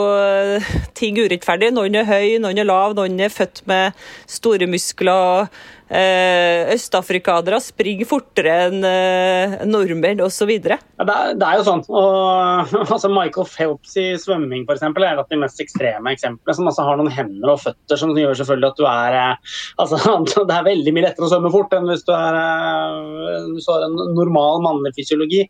ting 0.97 1.19
urettferdig. 1.19 1.73
Noen 1.75 1.99
er 1.99 2.07
høy, 2.07 2.37
noen 2.43 2.63
er 2.63 2.69
lav, 2.69 2.95
noen 2.97 3.19
er 3.19 3.33
født 3.33 3.65
med 3.69 4.07
store 4.31 4.69
muskler. 4.71 5.51
Eh, 5.51 5.76
østafrikanere 5.87 7.59
springer 7.63 8.07
fortere 8.09 8.55
enn 8.67 8.83
eh, 8.87 9.55
nordmenn 9.69 10.19
osv. 10.25 10.51
Ja, 10.51 10.77
det, 11.07 11.15
det 11.39 11.47
er 11.47 11.61
jo 11.61 11.65
sånn. 11.67 11.83
Og, 11.87 12.75
altså 12.95 13.11
Michael 13.13 13.47
Phelps 13.47 13.95
i 13.99 14.07
svømming 14.19 14.65
for 14.67 14.75
eksempel, 14.75 15.05
er 15.07 15.21
et 15.21 15.31
de 15.31 15.39
mest 15.41 15.63
ekstreme 15.63 16.13
eksemplene. 16.13 16.57
Som 16.57 16.69
altså 16.69 16.87
har 16.87 16.99
noen 16.99 17.13
hender 17.13 17.55
og 17.55 17.63
føtter 17.63 17.99
som 17.99 18.15
gjør 18.17 18.35
selvfølgelig 18.41 18.71
at 18.73 18.81
du 18.81 18.87
er 18.91 19.19
eh, 19.21 19.57
altså, 19.83 20.01
Det 20.47 20.55
er 20.55 20.69
veldig 20.69 20.95
mye 20.95 21.07
lettere 21.07 21.27
å 21.27 21.31
svømme 21.31 21.53
fort 21.53 21.75
enn 21.77 21.87
hvis 21.89 22.05
du, 22.07 22.13
er, 22.15 22.39
eh, 22.43 23.51
hvis 23.53 23.67
du 23.67 23.73
har 23.73 23.87
en 23.87 23.99
normal 24.17 24.63
mannlig 24.65 24.95
fysiologi. 24.99 25.45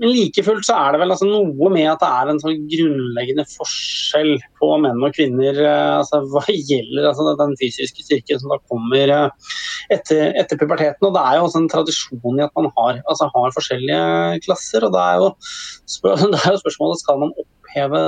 Men 0.00 0.08
like 0.08 0.42
fullt 0.44 0.64
så 0.66 0.76
er 0.78 0.94
det 0.94 1.02
vel 1.02 1.12
altså 1.12 1.28
noe 1.28 1.68
med 1.72 1.86
at 1.90 2.00
det 2.00 2.08
er 2.08 2.30
en 2.32 2.40
sånn 2.40 2.62
grunnleggende 2.70 3.44
forskjell 3.50 4.32
på 4.58 4.70
menn 4.80 5.04
og 5.04 5.14
kvinner 5.16 5.58
eh, 5.60 5.98
altså 5.98 6.22
hva 6.32 6.42
gjelder 6.70 7.10
altså 7.10 7.34
den 7.38 7.52
fysiske 7.60 8.06
styrken 8.06 8.40
som 8.40 8.54
da 8.54 8.58
kommer 8.72 9.12
eh, 9.18 9.54
etter, 9.92 10.32
etter, 10.40 10.58
puberteten. 10.60 11.06
Og 11.06 11.14
det 11.16 11.22
er 11.22 11.38
jo 11.38 11.46
også 11.48 11.62
en 11.62 11.70
tradisjon 11.72 12.40
i 12.40 12.46
at 12.46 12.54
man 12.58 12.70
har, 12.78 13.02
altså 13.04 13.28
har 13.34 13.56
forskjellige 13.58 14.42
klasser. 14.46 14.88
og 14.88 14.96
det 14.96 15.04
er, 15.04 15.20
jo, 15.20 15.32
det 16.32 16.40
er 16.40 16.50
jo 16.56 16.62
spørsmålet 16.64 17.04
skal 17.04 17.20
man 17.26 17.36
opp 17.36 17.50
oppheve 17.72 18.00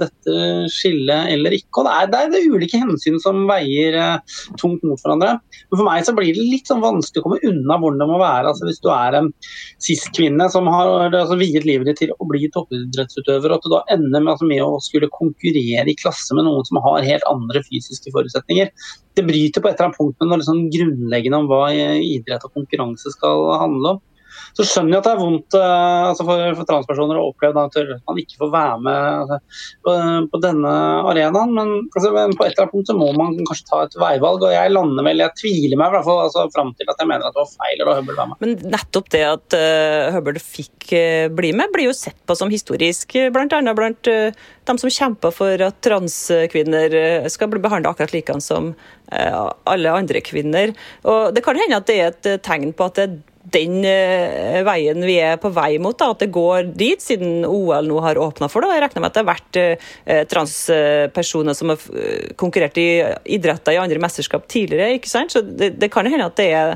dette 0.00 0.34
skillet 0.72 1.30
eller 1.32 1.54
ikke. 1.56 1.80
Og 1.80 1.86
det 1.86 1.92
er, 1.92 2.10
det 2.10 2.20
er, 2.20 2.30
det 2.32 2.42
ulike 2.52 2.80
hensyn 2.80 3.18
som 3.22 3.46
veier 3.48 3.96
eh, 3.96 4.36
tungt 4.60 4.82
mot 4.84 5.00
hverandre. 5.00 5.38
Men 5.70 5.78
for 5.78 5.86
meg 5.88 6.04
så 6.06 6.14
blir 6.16 6.34
det 6.34 6.44
litt 6.44 6.68
sånn 6.68 6.84
vanskelig 6.84 7.22
å 7.22 7.26
komme 7.26 7.40
unna 7.46 7.78
hvordan 7.80 8.02
det 8.02 8.08
må 8.10 8.20
være. 8.20 8.52
Altså, 8.52 8.66
hvis 8.68 8.82
du 8.84 8.90
er 8.92 9.18
en 9.18 9.30
cis-kvinne 9.82 10.48
som 10.52 10.68
har 10.70 11.08
altså, 11.08 11.38
viet 11.40 11.66
livet 11.66 11.90
ditt 11.90 12.02
til 12.04 12.12
å 12.14 12.28
bli 12.28 12.50
toppidrettsutøver, 12.54 13.52
og 13.52 13.58
at 13.58 13.66
du 13.66 13.72
da 13.72 13.82
ender 13.96 14.20
med, 14.20 14.32
altså, 14.34 14.48
med 14.50 14.64
å 14.64 14.80
skulle 14.84 15.12
konkurrere 15.12 15.88
i 15.88 15.98
klasse 15.98 16.36
med 16.36 16.46
noen 16.48 16.66
som 16.68 16.80
har 16.84 17.06
helt 17.06 17.30
andre 17.30 17.64
fysiske 17.66 18.12
forutsetninger. 18.14 18.72
Det 19.16 19.24
bryter 19.24 19.62
på 19.62 19.70
et 19.70 19.78
eller 19.78 19.90
annet 19.90 20.00
punkt 20.00 20.20
med 20.20 20.30
noe 20.30 20.42
liksom 20.42 20.66
grunnleggende 20.74 21.40
om 21.40 21.48
hva 21.50 21.64
idrett 21.72 22.44
og 22.44 22.52
konkurranse 22.56 23.14
skal 23.16 23.48
handle 23.62 23.96
om. 23.96 24.04
Så 24.56 24.64
skjønner 24.64 24.96
jeg 24.96 25.02
at 25.02 25.06
det 25.06 25.12
er 25.12 25.20
vondt 25.20 25.56
uh, 25.58 26.10
altså 26.10 26.24
for, 26.24 26.42
for, 26.56 26.68
transpersoner 26.70 27.18
å 27.20 27.26
oppleve 27.28 27.64
at 27.66 27.74
man 28.08 28.20
ikke 28.22 28.38
får 28.40 28.52
være 28.54 28.78
med 28.86 29.08
altså, 29.20 29.38
på, 29.84 29.96
på, 30.32 30.40
denne 30.44 30.72
arenaen, 31.12 31.52
men, 31.58 31.74
altså, 31.90 32.12
på 32.14 32.46
et 32.46 32.54
eller 32.54 32.64
annet 32.64 32.72
punkt 32.72 32.90
så 32.90 32.96
må 32.96 33.10
man 33.18 33.36
kanskje 33.42 33.68
ta 33.68 33.82
et 33.84 33.98
veivalg. 34.00 34.46
Og 34.46 34.54
jeg 34.54 34.72
lander 34.72 35.06
vel, 35.06 35.20
jeg 35.24 35.36
tviler 35.42 35.80
meg 35.80 35.92
i 35.92 35.96
hvert 35.96 36.08
fall 36.08 36.22
altså, 36.24 36.46
fram 36.56 36.72
til 36.78 36.88
at 36.88 37.04
jeg 37.04 37.10
mener 37.12 37.28
at 37.28 37.36
det 37.36 37.42
var 37.42 37.52
feil 37.52 37.84
å 37.84 37.90
la 37.90 37.98
Hubble 38.00 38.16
være 38.16 38.32
med. 38.32 38.40
Men 38.46 38.72
nettopp 38.76 39.12
det 39.12 39.22
at 39.28 39.58
uh, 39.60 40.16
Hubble 40.16 40.44
fikk 40.46 40.88
uh, 40.88 41.28
bli 41.36 41.52
med, 41.60 41.72
blir 41.76 41.90
jo 41.90 41.96
sett 41.96 42.18
på 42.24 42.38
som 42.38 42.52
historisk, 42.52 43.18
bl.a. 43.36 43.76
blant 43.76 44.12
uh, 44.12 44.48
dem 44.66 44.80
som 44.80 44.92
kjemper 44.92 45.36
for 45.36 45.68
at 45.68 45.78
transkvinner 45.84 47.28
skal 47.30 47.52
bli 47.52 47.60
behandla 47.62 47.92
akkurat 47.92 48.14
like 48.16 48.40
som 48.42 48.72
alle 49.06 49.92
andre 49.94 50.18
kvinner. 50.24 50.72
Og 51.06 51.30
Det 51.34 51.44
kan 51.46 51.58
hende 51.60 51.78
at 51.78 51.86
det 51.86 51.96
er 52.00 52.08
et 52.10 52.42
tegn 52.42 52.72
på 52.74 52.88
at 52.88 52.98
det 52.98 53.06
den 53.52 53.78
uh, 53.84 54.60
veien 54.66 55.04
vi 55.06 55.16
er 55.22 55.38
på 55.40 55.50
vei 55.54 55.76
mot, 55.82 55.96
da, 55.98 56.10
at 56.14 56.24
det 56.24 56.30
går 56.34 56.72
dit, 56.78 57.02
siden 57.02 57.44
OL 57.46 57.86
nå 57.86 58.00
har 58.02 58.18
åpna 58.20 58.48
for 58.50 58.64
det. 58.64 58.70
og 58.70 58.76
Jeg 58.76 58.84
regner 58.86 59.04
med 59.04 59.10
at 59.10 59.16
det 59.16 59.22
har 59.22 59.30
vært 59.30 59.58
uh, 59.60 60.22
transpersoner 60.32 61.56
som 61.56 61.72
har 61.72 61.84
eh, 61.94 62.32
konkurrert 62.38 62.78
i 62.80 62.88
idretter 63.36 63.76
i 63.76 63.80
andre 63.80 64.00
mesterskap 64.02 64.48
tidligere. 64.50 64.96
ikke 64.98 65.10
sant? 65.10 65.34
Så 65.34 65.44
det, 65.46 65.74
det 65.80 65.90
kan 65.94 66.08
hende 66.10 66.26
at 66.26 66.38
det 66.40 66.48
er 66.56 66.74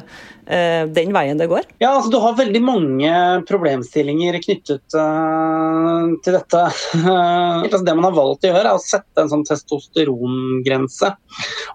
den 0.51 1.13
veien 1.15 1.39
det 1.39 1.47
går? 1.51 1.67
Ja, 1.79 1.93
altså 1.95 2.11
Du 2.11 2.19
har 2.23 2.39
veldig 2.39 2.63
mange 2.65 3.11
problemstillinger 3.47 4.41
knyttet 4.43 4.97
uh, 4.99 6.11
til 6.25 6.37
dette. 6.37 6.63
altså, 7.63 7.83
det 7.87 7.97
man 7.97 8.09
har 8.09 8.17
valgt 8.17 8.47
å 8.47 8.51
gjøre, 8.51 8.65
er 8.65 8.75
å 8.75 8.83
sette 8.83 9.23
en 9.23 9.31
sånn 9.31 9.47
testosterongrense. 9.49 11.13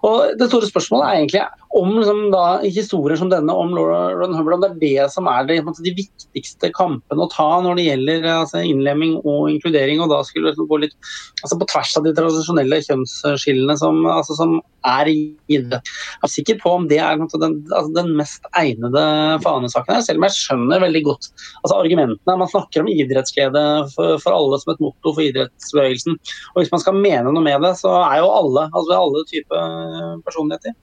Og 0.04 0.36
Det 0.36 0.50
store 0.50 0.68
spørsmålet 0.68 1.06
er 1.06 1.20
egentlig 1.20 1.46
om 1.76 1.90
liksom, 1.98 2.20
da, 2.32 2.44
historier 2.62 3.18
som 3.20 3.30
denne 3.30 3.52
om 3.52 3.74
Lauren 3.76 4.34
Hubbard, 4.36 4.56
om 4.56 4.62
det 4.64 4.70
er 4.70 4.78
det 4.80 5.08
som 5.12 5.28
er 5.28 5.48
det, 5.48 5.58
de 5.84 5.92
viktigste 5.96 6.70
kampene 6.76 7.26
å 7.26 7.30
ta 7.32 7.48
når 7.64 7.78
det 7.78 7.88
gjelder 7.88 8.28
altså, 8.32 8.62
innlemming 8.64 9.18
og 9.22 9.50
inkludering. 9.52 10.00
og 10.00 10.12
da 10.12 10.22
skulle 10.24 10.54
det 10.56 10.68
gå 10.70 10.80
litt 10.84 10.96
altså, 11.42 11.58
på 11.60 11.68
tvers 11.72 11.92
av 11.98 12.06
de 12.06 12.14
tradisjonelle 12.16 12.80
kjønnsskillene 12.86 13.76
som, 13.80 14.00
altså, 14.08 14.38
som 14.38 14.56
er 14.86 15.10
i 15.10 15.16
idrett. 15.52 15.90
Jeg 16.16 16.26
er 16.26 16.32
sikker 16.32 16.58
på 16.62 16.72
om 16.78 16.86
det 16.90 16.98
er 17.02 17.18
den, 17.18 17.28
altså, 17.70 17.90
den 17.96 18.12
mest 18.18 18.46
egnede 18.58 19.04
fanesaken 19.44 19.96
her, 19.96 20.04
selv 20.06 20.20
om 20.20 20.26
jeg 20.28 20.36
skjønner 20.36 20.82
veldig 20.84 21.02
godt 21.06 21.28
altså, 21.62 21.78
argumentene. 21.78 22.38
Man 22.42 22.52
snakker 22.52 22.82
om 22.82 22.90
idrettsglede 22.92 23.64
for, 23.94 24.16
for, 24.22 24.36
alle 24.36 24.60
som 24.62 24.74
et 24.74 24.82
motto 24.84 25.12
for 25.12 25.24
idrettsbevegelsen. 25.24 26.18
Og 26.54 26.60
hvis 26.60 26.72
man 26.74 26.82
skal 26.82 26.98
mene 26.98 27.32
noe 27.32 27.44
med 27.44 27.66
det, 27.66 27.74
så 27.80 27.92
er 28.02 28.20
jo 28.22 28.32
alle, 28.32 28.66
altså 28.72 28.98
alle 29.00 29.24
typer 29.30 30.20
personligheter. 30.26 30.76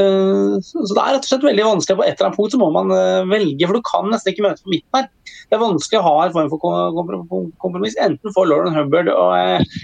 Uh, 0.00 0.58
så 0.64 0.86
det 0.88 1.02
er 1.02 1.16
rett 1.16 1.26
og 1.26 1.30
slett 1.30 1.48
veldig 1.48 1.68
vanskelig. 1.68 1.98
På 1.98 2.06
et 2.06 2.14
eller 2.16 2.30
annet 2.30 2.40
punkt 2.40 2.54
så 2.54 2.60
må 2.62 2.70
man 2.74 2.92
uh, 2.94 3.28
velge, 3.30 3.68
for 3.68 3.78
du 3.78 3.86
kan 3.88 4.10
nesten 4.12 4.34
ikke 4.34 4.46
møte 4.48 4.64
på 4.64 4.74
midten 4.74 5.00
her. 5.00 5.10
Det 5.48 5.58
er 5.58 5.62
vanskelig 5.62 6.00
å 6.00 6.06
ha 6.06 6.14
en 6.24 6.34
form 6.34 6.50
for 6.52 7.48
kompromiss. 7.62 7.98
Enten 8.00 8.34
får 8.34 8.48
Lauren 8.48 8.76
Hubbard 8.76 9.10
og 9.12 9.32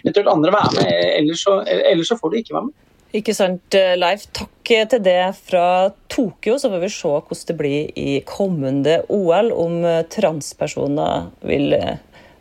eventuelt 0.03 0.31
andre 0.33 0.55
være 0.55 0.77
med, 0.79 0.93
ellers 1.19 1.45
så, 1.45 1.59
ellers 1.67 2.13
så 2.13 2.19
får 2.21 2.33
du 2.33 2.41
ikke 2.41 2.57
være 2.57 2.71
med. 2.71 2.77
Ikke 3.17 3.33
sant, 3.33 3.73
Leif. 3.73 4.27
Takk 4.37 4.73
til 4.93 5.01
det 5.01 5.23
fra 5.39 5.89
Tokyo. 6.13 6.59
Så 6.61 6.69
får 6.69 6.83
vi 6.83 6.91
se 6.93 7.13
hvordan 7.15 7.47
det 7.49 7.57
blir 7.57 7.95
i 7.97 8.19
kommende 8.29 8.99
OL, 9.09 9.49
om 9.57 9.81
transpersoner 10.13 11.31
vil 11.41 11.73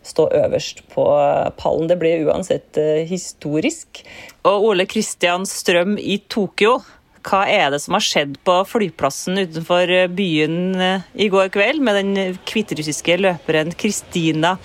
stå 0.07 0.27
øverst 0.41 0.83
på 0.91 1.05
pallen. 1.59 1.87
Det 1.87 1.99
blir 1.99 2.27
uansett 2.27 2.79
historisk. 3.07 4.03
Og 4.43 4.69
Ole 4.73 4.87
Kristian 4.91 5.47
Strøm 5.47 5.95
i 5.99 6.19
Tokyo, 6.27 6.81
hva 7.27 7.43
er 7.51 7.71
det 7.73 7.81
som 7.83 7.97
har 7.97 8.05
skjedd 8.05 8.37
på 8.47 8.55
flyplassen 8.69 9.39
utenfor 9.41 9.91
byen 10.15 10.59
eh, 10.79 11.07
i 11.19 11.29
går 11.31 11.49
kveld 11.53 11.83
med 11.83 11.99
den 11.99 12.37
hviterussiske 12.47 13.17
løperen 13.19 13.73
Kristina 13.75 14.55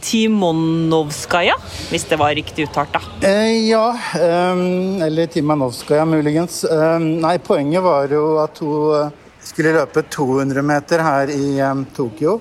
Timonovskaja, 0.00 1.54
hvis 1.90 2.04
det 2.10 2.18
var 2.20 2.34
riktig 2.38 2.68
uttalt, 2.68 2.94
da? 2.94 3.28
Eh, 3.28 3.68
ja, 3.68 3.86
eh, 4.14 4.62
eller 5.06 5.26
Timanovskaja 5.26 6.04
muligens. 6.08 6.64
Eh, 6.64 6.98
nei, 6.98 7.38
poenget 7.38 7.82
var 7.82 8.12
jo 8.12 8.36
at 8.42 8.62
hun 8.64 8.94
eh, 9.00 9.16
skulle 9.42 9.74
løpe 9.76 10.02
200 10.02 10.62
meter 10.62 11.02
her 11.02 11.32
i 11.34 11.58
Tokyo. 11.96 12.40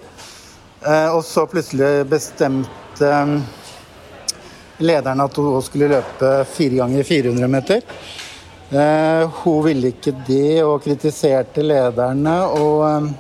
Uh, 0.78 1.16
og 1.18 1.24
så 1.26 1.48
plutselig 1.50 2.06
bestemte 2.06 3.10
lederen 4.78 5.24
at 5.24 5.38
hun 5.42 5.62
skulle 5.66 5.90
løpe 5.90 6.32
fire 6.54 6.84
ganger 6.84 7.04
400 7.04 7.50
meter. 7.50 7.82
Eh, 8.70 9.30
hun 9.44 9.62
ville 9.64 9.94
ikke 9.94 10.12
det 10.28 10.64
og 10.64 10.82
kritiserte 10.84 11.64
lederne. 11.64 12.36
og 12.46 12.84
eh, 12.88 13.14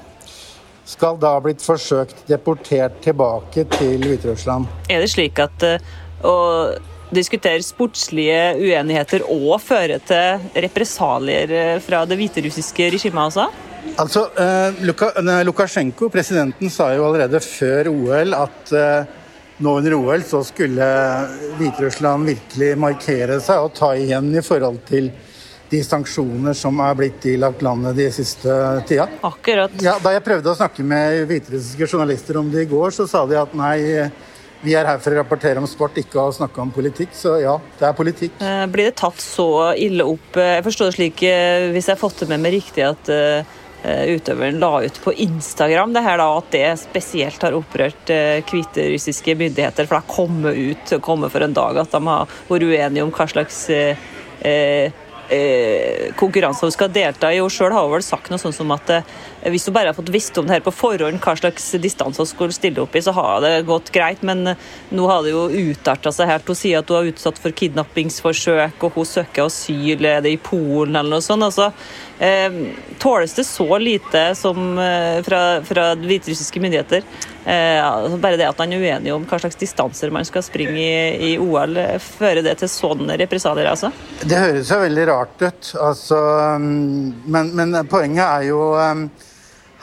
skal 0.88 1.20
da 1.20 1.36
ha 1.36 1.44
blitt 1.44 1.63
forsøkt 1.63 2.24
deportert 2.29 3.01
tilbake 3.03 3.65
til 3.75 4.06
Hviterussland. 4.06 4.70
Er 4.89 5.03
det 5.03 5.12
slik 5.12 5.41
at 5.44 5.65
eh, 5.67 5.84
å 6.24 6.36
diskutere 7.12 7.63
sportslige 7.63 8.56
uenigheter 8.60 9.24
og 9.32 9.60
føre 9.63 10.00
til 10.03 10.50
represalier 10.65 11.79
fra 11.84 12.01
det 12.08 12.17
hviterussiske 12.20 12.89
regimet 12.98 13.29
også? 13.29 13.46
Altså, 13.98 14.25
Lukasjenko, 15.48 16.10
presidenten, 16.12 16.67
sa 16.74 16.89
jo 16.91 17.06
allerede 17.08 17.39
før 17.39 17.88
OL 17.94 18.36
at 18.36 18.74
nå 19.63 19.77
under 19.79 19.96
OL 19.96 20.22
så 20.27 20.44
skulle 20.46 20.88
Hviterussland 21.58 22.27
virkelig 22.29 22.74
markere 22.77 23.39
seg 23.41 23.63
og 23.63 23.72
ta 23.77 23.94
igjen 23.98 24.29
i 24.36 24.44
forhold 24.46 24.84
til 24.89 25.10
de 25.70 25.82
sanksjoner 25.84 26.56
som 26.58 26.80
er 26.84 26.96
blitt 26.98 27.26
ilagt 27.28 27.64
landet 27.66 27.98
de 27.98 28.08
siste 28.14 28.54
tida. 28.88 29.08
Akkurat. 29.28 29.74
Ja, 29.84 29.98
da 30.04 30.14
jeg 30.16 30.24
prøvde 30.26 30.54
å 30.54 30.58
snakke 30.58 30.86
med 30.88 31.26
hviterussiske 31.30 31.90
journalister 31.90 32.40
om 32.40 32.52
det 32.54 32.66
i 32.66 32.72
går, 32.72 32.96
så 32.96 33.08
sa 33.10 33.26
de 33.28 33.40
at 33.40 33.56
nei, 33.58 34.08
vi 34.64 34.74
er 34.78 34.88
her 34.90 35.02
for 35.02 35.14
å 35.14 35.20
rapportere 35.20 35.62
om 35.62 35.68
sport, 35.70 36.00
ikke 36.00 36.22
å 36.22 36.34
snakke 36.34 36.64
om 36.64 36.74
politikk. 36.74 37.14
Så 37.16 37.38
ja, 37.44 37.58
det 37.80 37.90
er 37.90 37.96
politikk. 37.98 38.40
Eh, 38.42 38.66
blir 38.72 38.90
det 38.90 38.98
tatt 39.00 39.22
så 39.22 39.48
ille 39.78 40.08
opp? 40.08 40.40
Jeg 40.40 40.66
forstår 40.66 40.90
det 40.90 40.98
slik, 40.98 41.24
eh, 41.28 41.70
hvis 41.76 41.90
jeg 41.90 41.98
har 41.98 42.02
fått 42.02 42.24
det 42.24 42.32
med 42.32 42.42
meg 42.46 42.58
riktig, 42.58 42.86
at 42.88 43.12
eh, 43.14 43.56
utøveren 43.88 44.58
la 44.60 44.72
ut 44.88 44.98
på 45.04 45.14
Instagram 45.28 45.94
det 45.94 46.02
her 46.04 46.18
da, 46.20 46.30
at 46.40 46.52
det 46.52 46.66
spesielt 46.82 47.44
har 47.46 47.56
opprørt 47.56 48.10
hviterussiske 48.50 49.36
myndigheter. 49.38 49.86
For 49.86 49.96
det 49.96 50.02
har 50.02 50.16
kommet 50.16 50.58
ut 50.58 50.96
kommet 51.06 51.32
for 51.32 51.46
en 51.46 51.56
dag 51.56 51.78
at 51.84 51.94
de 51.94 52.02
har 52.08 52.40
vært 52.50 52.66
uenige 52.66 53.06
om 53.06 53.14
hva 53.14 53.28
slags 53.30 53.62
eh, 53.72 54.92
eh, 55.34 56.14
konkurranser 56.20 56.68
hun 56.68 56.74
skal 56.76 56.92
delta 56.94 57.32
i. 57.34 57.40
Hun 57.44 57.52
sjøl 57.52 57.76
har 57.76 57.90
vel 57.92 58.04
sagt 58.06 58.32
noe 58.32 58.42
sånt 58.42 58.56
som 58.58 58.72
at 58.76 58.92
eh, 58.94 59.12
hvis 59.52 59.68
hun 59.68 59.76
bare 59.76 59.92
har 59.92 59.98
fått 59.98 60.12
visst 60.14 60.38
om 60.40 60.48
det 60.48 60.58
her 60.58 60.66
på 60.66 60.74
forhånd, 60.76 61.20
hva 61.24 61.36
slags 61.40 61.70
distanse 61.84 62.22
hun 62.24 62.30
skulle 62.30 62.56
stille 62.56 62.84
opp 62.84 62.96
i, 62.96 63.04
så 63.04 63.14
har 63.18 63.44
det 63.46 63.54
gått 63.70 63.92
greit. 63.96 64.24
Men 64.28 64.54
eh, 64.54 64.66
nå 64.96 65.08
har 65.12 65.24
det 65.26 65.36
jo 65.36 65.48
utarta 65.48 66.14
seg 66.16 66.32
helt. 66.32 66.50
Hun 66.50 66.60
sier 66.60 66.82
at 66.82 66.92
hun 66.92 67.00
er 67.02 67.14
utsatt 67.14 67.42
for 67.42 67.56
kidnappingsforsøk, 67.64 68.84
og 68.88 69.00
hun 69.00 69.10
søker 69.10 69.48
asyl 69.48 70.08
er 70.08 70.24
det 70.26 70.36
i 70.36 70.42
Polen 70.42 70.96
eller 70.96 71.18
noe 71.18 71.26
sånt. 71.26 71.46
altså 71.48 71.72
tåles 72.98 73.34
det 73.34 73.44
så 73.44 73.78
lite 73.78 74.36
som 74.36 74.78
eh, 74.78 75.24
fra, 75.24 75.62
fra 75.64 75.96
hviterussiske 75.96 76.60
myndigheter? 76.60 77.04
Eh, 77.46 77.86
altså 77.86 78.18
bare 78.18 78.40
det 78.40 78.48
at 78.50 78.58
man 78.58 78.74
er 78.74 78.82
uenig 78.82 79.14
om 79.14 79.28
hva 79.30 79.40
slags 79.40 79.60
distanser 79.60 80.14
man 80.14 80.26
skal 80.26 80.44
springe 80.46 80.82
i, 80.82 81.32
i 81.32 81.38
OL, 81.38 81.78
fører 82.02 82.42
det 82.46 82.58
til 82.64 82.72
sånne 82.74 83.20
represalier? 83.22 83.70
Altså? 83.70 83.92
Det 84.24 84.42
høres 84.42 84.74
jo 84.74 84.82
veldig 84.82 85.08
rart 85.12 85.46
ut. 85.46 85.72
Altså, 85.78 86.20
mm, 86.58 87.24
men, 87.30 87.54
men, 87.60 87.80
poenget 87.90 88.26
er 88.26 88.50
jo 88.50 88.62
mm, 88.74 89.08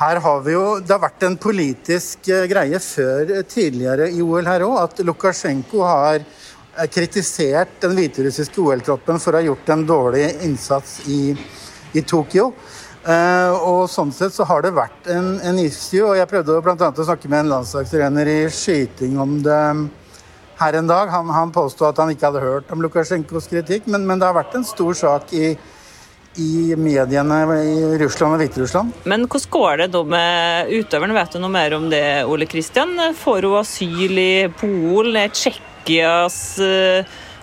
her 0.02 0.18
har 0.24 0.40
vi 0.42 0.56
jo, 0.56 0.64
Det 0.82 0.90
har 0.90 1.04
vært 1.04 1.22
en 1.22 1.36
politisk 1.38 2.32
greie 2.50 2.80
før 2.82 3.36
tidligere 3.46 4.10
i 4.10 4.22
OL 4.24 4.50
her 4.50 4.66
òg, 4.66 4.80
at 4.88 5.04
Lukasjenko 5.06 5.86
har 5.86 6.24
kritisert 6.90 7.76
den 7.84 7.94
hviterussiske 7.94 8.58
OL-troppen 8.58 9.20
for 9.22 9.30
å 9.30 9.38
ha 9.38 9.46
gjort 9.46 9.70
en 9.70 9.84
dårlig 9.86 10.24
innsats 10.42 10.96
i 11.06 11.36
i 11.94 12.02
Tokyo. 12.02 12.50
Uh, 13.04 13.52
og 13.68 13.82
sånn 13.92 14.08
sett 14.16 14.32
så 14.32 14.46
har 14.48 14.62
det 14.64 14.70
vært 14.72 15.10
en, 15.12 15.34
en 15.44 15.58
issue. 15.60 16.06
Og 16.06 16.16
jeg 16.16 16.28
prøvde 16.30 16.56
bl.a. 16.64 16.88
å 16.88 17.06
snakke 17.10 17.28
med 17.28 17.44
en 17.44 17.52
landslagstrener 17.52 18.30
i 18.32 18.38
skyting 18.48 19.18
om 19.20 19.36
det 19.44 19.60
her 20.60 20.78
en 20.80 20.88
dag. 20.88 21.12
Han, 21.12 21.28
han 21.34 21.52
påstod 21.52 21.90
at 21.90 22.00
han 22.00 22.14
ikke 22.14 22.30
hadde 22.30 22.44
hørt 22.44 22.72
om 22.72 22.80
Lukasjenkos 22.84 23.50
kritikk, 23.52 23.90
men, 23.92 24.06
men, 24.08 24.22
det 24.22 24.30
har 24.30 24.38
vært 24.38 24.56
en 24.56 24.64
stor 24.64 24.96
sak 24.96 25.34
i, 25.36 25.52
i 26.40 26.52
mediene 26.80 27.42
i 27.60 27.76
Russland 28.00 28.38
og 28.38 28.40
Hviterussland. 28.40 29.04
Men 29.04 29.28
hvordan 29.28 29.52
går 29.58 29.84
det 29.84 29.90
da 29.98 30.04
med 30.16 30.72
utøveren? 30.72 31.18
Vet 31.18 31.36
du 31.36 31.42
noe 31.44 31.54
mer 31.58 31.76
om 31.76 31.90
det, 31.92 32.04
Ole 32.24 32.48
Kristian? 32.48 32.96
Får 33.20 33.50
hun 33.50 33.60
asyl 33.60 34.16
i 34.16 34.32
Polen? 34.62 35.20
Tsjekkias 35.34 36.40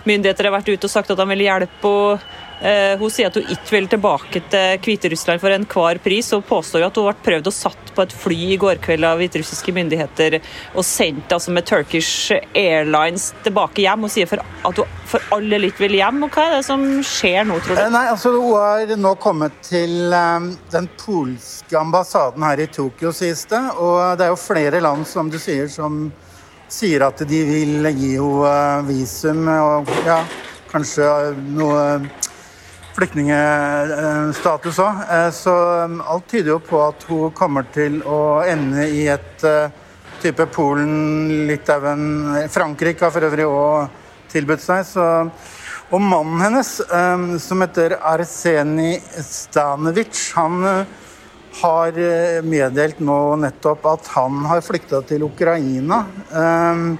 myndigheter 0.08 0.48
har 0.48 0.56
vært 0.58 0.72
ute 0.72 0.88
og 0.88 0.92
sagt 0.92 1.12
at 1.14 1.22
han 1.22 1.30
vil 1.30 1.46
hjelpe. 1.46 1.92
Eh, 2.16 2.51
hun 2.62 3.10
sier 3.10 3.26
at 3.26 3.36
hun 3.38 3.48
ikke 3.50 3.74
vil 3.74 3.88
tilbake 3.90 4.42
til 4.52 4.82
Hviterussland 4.84 5.42
for 5.42 5.50
enhver 5.50 5.98
pris, 6.04 6.28
og 6.36 6.44
påstår 6.46 6.86
at 6.86 6.98
hun 7.00 7.08
ble 7.08 7.16
prøvd 7.26 7.50
og 7.50 7.56
satt 7.56 7.92
på 7.96 8.04
et 8.06 8.14
fly 8.14 8.38
i 8.54 8.58
går 8.60 8.80
kveld 8.84 9.04
av 9.06 9.20
hviterussiske 9.20 9.74
myndigheter 9.74 10.38
og 10.76 10.84
sendt 10.86 11.32
altså 11.34 11.52
med 11.54 11.66
Turkish 11.68 12.32
Airlines 12.54 13.32
tilbake 13.44 13.84
hjem. 13.84 14.06
og 14.06 14.12
sier 14.14 14.30
for 14.30 14.42
at 14.42 14.78
hun 14.78 15.00
for 15.12 15.34
alle 15.36 15.58
litt 15.60 15.80
vil 15.80 15.96
hjem. 15.98 16.22
og 16.24 16.32
Hva 16.32 16.46
er 16.48 16.56
det 16.56 16.66
som 16.66 16.84
skjer 17.06 17.46
nå, 17.48 17.58
tror 17.60 17.76
du? 17.76 17.82
Eh, 17.84 17.92
nei, 17.92 18.06
altså 18.12 18.32
Hun 18.36 18.54
har 18.56 18.96
nå 18.96 19.14
kommet 19.22 19.58
til 19.66 20.12
um, 20.12 20.52
den 20.72 20.88
polske 21.00 21.78
ambassaden 21.78 22.44
her 22.46 22.62
i 22.62 22.68
Tokyo, 22.72 23.12
sies 23.16 23.44
det. 23.50 23.62
Og 23.76 24.18
det 24.18 24.26
er 24.26 24.32
jo 24.32 24.40
flere 24.40 24.82
land, 24.84 25.06
som 25.08 25.30
du 25.32 25.38
sier, 25.42 25.68
som 25.72 26.06
sier 26.72 27.04
at 27.04 27.20
de 27.28 27.42
vil 27.48 27.88
gi 27.92 28.14
henne 28.16 28.86
visum 28.88 29.44
og 29.52 29.90
ja, 30.06 30.22
kanskje 30.72 31.08
noe 31.52 31.82
flyktningstatus 32.96 34.80
òg. 34.82 35.02
Eh, 35.16 35.30
så 35.36 35.54
um, 35.86 36.00
alt 36.04 36.28
tyder 36.30 36.54
jo 36.54 36.60
på 36.64 36.80
at 36.84 37.06
hun 37.08 37.32
kommer 37.36 37.66
til 37.74 38.00
å 38.08 38.42
ende 38.48 38.86
i 38.88 39.06
et 39.12 39.44
uh, 39.48 39.72
type 40.22 40.46
Polen, 40.54 41.46
Litauen 41.48 42.48
Frankrike 42.52 43.06
har 43.06 43.14
for 43.14 43.28
øvrig 43.28 43.48
òg 43.48 44.00
tilbudt 44.32 44.64
seg. 44.64 44.84
Så, 44.88 45.06
og 45.92 46.00
mannen 46.00 46.40
hennes, 46.44 46.74
um, 46.88 47.30
som 47.42 47.64
heter 47.64 47.98
Arseni 48.00 48.96
Stanovic, 49.24 50.28
han 50.36 50.60
uh, 50.64 50.98
har 51.62 51.98
meddelt 52.48 53.02
nå 53.04 53.16
nettopp 53.36 53.84
at 53.90 54.06
han 54.14 54.38
har 54.48 54.62
flykta 54.64 55.02
til 55.04 55.26
Ukraina. 55.26 56.06
Um, 56.32 56.94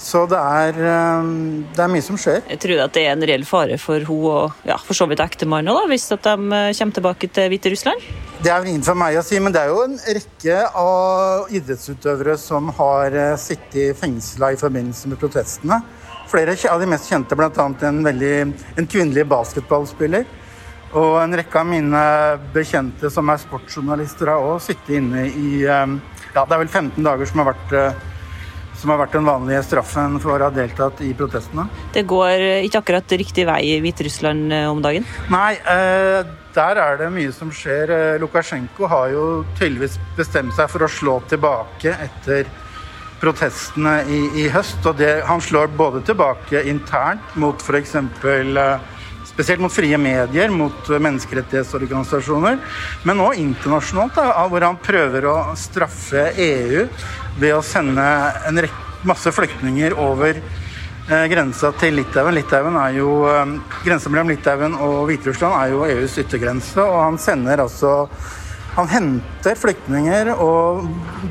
så 0.00 0.22
det 0.24 0.38
er, 0.38 0.76
um, 1.20 1.60
det 1.76 1.82
er, 1.84 1.90
mye 1.92 2.04
som 2.04 2.16
skjer. 2.16 2.40
Jeg 2.48 2.60
tror 2.62 2.80
at 2.86 2.94
det 2.96 3.02
er 3.04 3.12
en 3.12 3.24
reell 3.28 3.44
fare 3.44 3.76
for 3.80 4.00
hun 4.08 4.22
og 4.30 4.64
ja, 4.64 4.78
for 4.80 4.96
så 4.96 5.04
vidt 5.10 5.20
ektemannen 5.20 5.76
hvis 5.90 6.08
at 6.16 6.24
de 6.24 6.36
uh, 6.48 6.70
kommer 6.78 6.96
tilbake 6.96 7.28
til 7.28 7.50
Hviterussland? 7.52 8.06
Det 8.40 8.48
er 8.48 8.62
vel 8.62 8.72
ingen 8.72 8.86
for 8.86 8.96
meg 8.96 9.18
å 9.20 9.24
si, 9.26 9.36
men 9.42 9.52
det 9.52 9.60
er 9.60 9.74
jo 9.74 9.82
en 9.84 9.98
rekke 10.00 10.60
av 10.80 11.52
idrettsutøvere 11.52 12.38
som 12.40 12.72
har 12.80 13.12
uh, 13.12 13.36
sittet 13.40 13.98
fengsla 14.00 14.54
i 14.54 14.60
forbindelse 14.60 15.12
med 15.12 15.20
protestene. 15.20 15.82
Flere 16.30 16.54
av 16.70 16.80
de 16.80 16.88
mest 16.88 17.10
kjente, 17.10 17.36
bl.a. 17.36 17.50
En, 17.88 18.04
veldig, 18.06 18.34
en 18.80 18.88
kvinnelig 18.88 19.26
basketballspiller. 19.28 20.24
Og 20.96 21.16
en 21.20 21.36
rekke 21.38 21.60
av 21.60 21.68
mine 21.68 22.04
bekjente 22.54 23.10
som 23.12 23.28
er 23.30 23.42
sportsjournalister, 23.42 24.32
har 24.32 24.48
òg 24.54 24.62
sittet 24.64 24.96
inne 24.96 25.26
i 25.28 25.60
um, 25.66 25.98
ja, 26.32 26.46
Det 26.46 26.56
er 26.56 26.62
vel 26.64 26.70
15 26.70 27.04
dager 27.04 27.30
som 27.30 27.42
har 27.42 27.50
vært 27.52 27.74
uh, 27.76 28.08
som 28.80 28.92
har 28.92 29.02
vært 29.02 29.16
den 29.18 29.28
vanlige 29.28 29.62
straffen 29.66 30.16
for 30.22 30.38
å 30.38 30.48
ha 30.48 30.54
deltatt 30.54 31.02
i 31.04 31.12
protestene. 31.16 31.66
Det 31.94 32.06
går 32.08 32.44
ikke 32.66 32.80
akkurat 32.80 33.16
riktig 33.20 33.44
vei 33.48 33.60
i 33.74 33.80
Hviterussland 33.84 34.54
eh, 34.56 34.68
om 34.70 34.80
dagen? 34.84 35.06
Nei, 35.32 35.52
eh, 35.60 36.22
der 36.56 36.80
er 36.82 36.98
det 37.00 37.10
mye 37.14 37.34
som 37.34 37.52
skjer. 37.54 37.92
Eh, 37.94 38.16
Lukasjenko 38.22 38.88
har 38.90 39.12
jo 39.12 39.26
tydeligvis 39.58 39.98
bestemt 40.16 40.56
seg 40.56 40.70
for 40.72 40.86
å 40.86 40.90
slå 40.90 41.20
tilbake 41.30 41.94
etter 42.08 42.48
protestene 43.20 44.00
i, 44.08 44.22
i 44.44 44.48
høst. 44.52 44.80
Og 44.88 44.96
det, 45.00 45.12
han 45.28 45.42
slår 45.44 45.70
både 45.76 46.02
tilbake 46.08 46.64
internt 46.70 47.36
mot 47.40 47.60
f.eks. 47.60 47.96
Spesielt 49.30 49.62
mot 49.62 49.72
frie 49.72 49.96
medier, 49.98 50.50
mot 50.50 50.88
menneskerettighetsorganisasjoner, 50.90 52.58
men 53.06 53.22
òg 53.22 53.38
internasjonalt, 53.38 54.18
da, 54.18 54.46
hvor 54.50 54.66
han 54.66 54.80
prøver 54.82 55.28
å 55.30 55.36
straffe 55.56 56.32
EU 56.34 56.86
ved 57.38 57.54
å 57.54 57.62
sende 57.64 58.04
en 58.50 58.58
masse 59.06 59.30
flyktninger 59.32 59.94
over 60.02 60.34
eh, 60.34 61.26
grensa 61.30 61.70
til 61.80 61.96
Litauen. 62.00 62.34
Litauen 62.36 62.76
er 62.82 62.98
jo, 62.98 63.14
eh, 63.30 63.54
Grensa 63.86 64.12
mellom 64.12 64.34
Litauen 64.34 64.74
og 64.76 65.06
Hviterussland 65.08 65.56
er 65.62 65.74
jo 65.76 65.86
EUs 65.86 66.18
yttergrense, 66.24 66.82
og 66.82 66.98
han 67.06 67.20
sender 67.22 67.64
altså 67.64 67.94
han 68.76 68.86
henter 68.90 69.56
flyktninger 69.58 70.30
og 70.36 70.84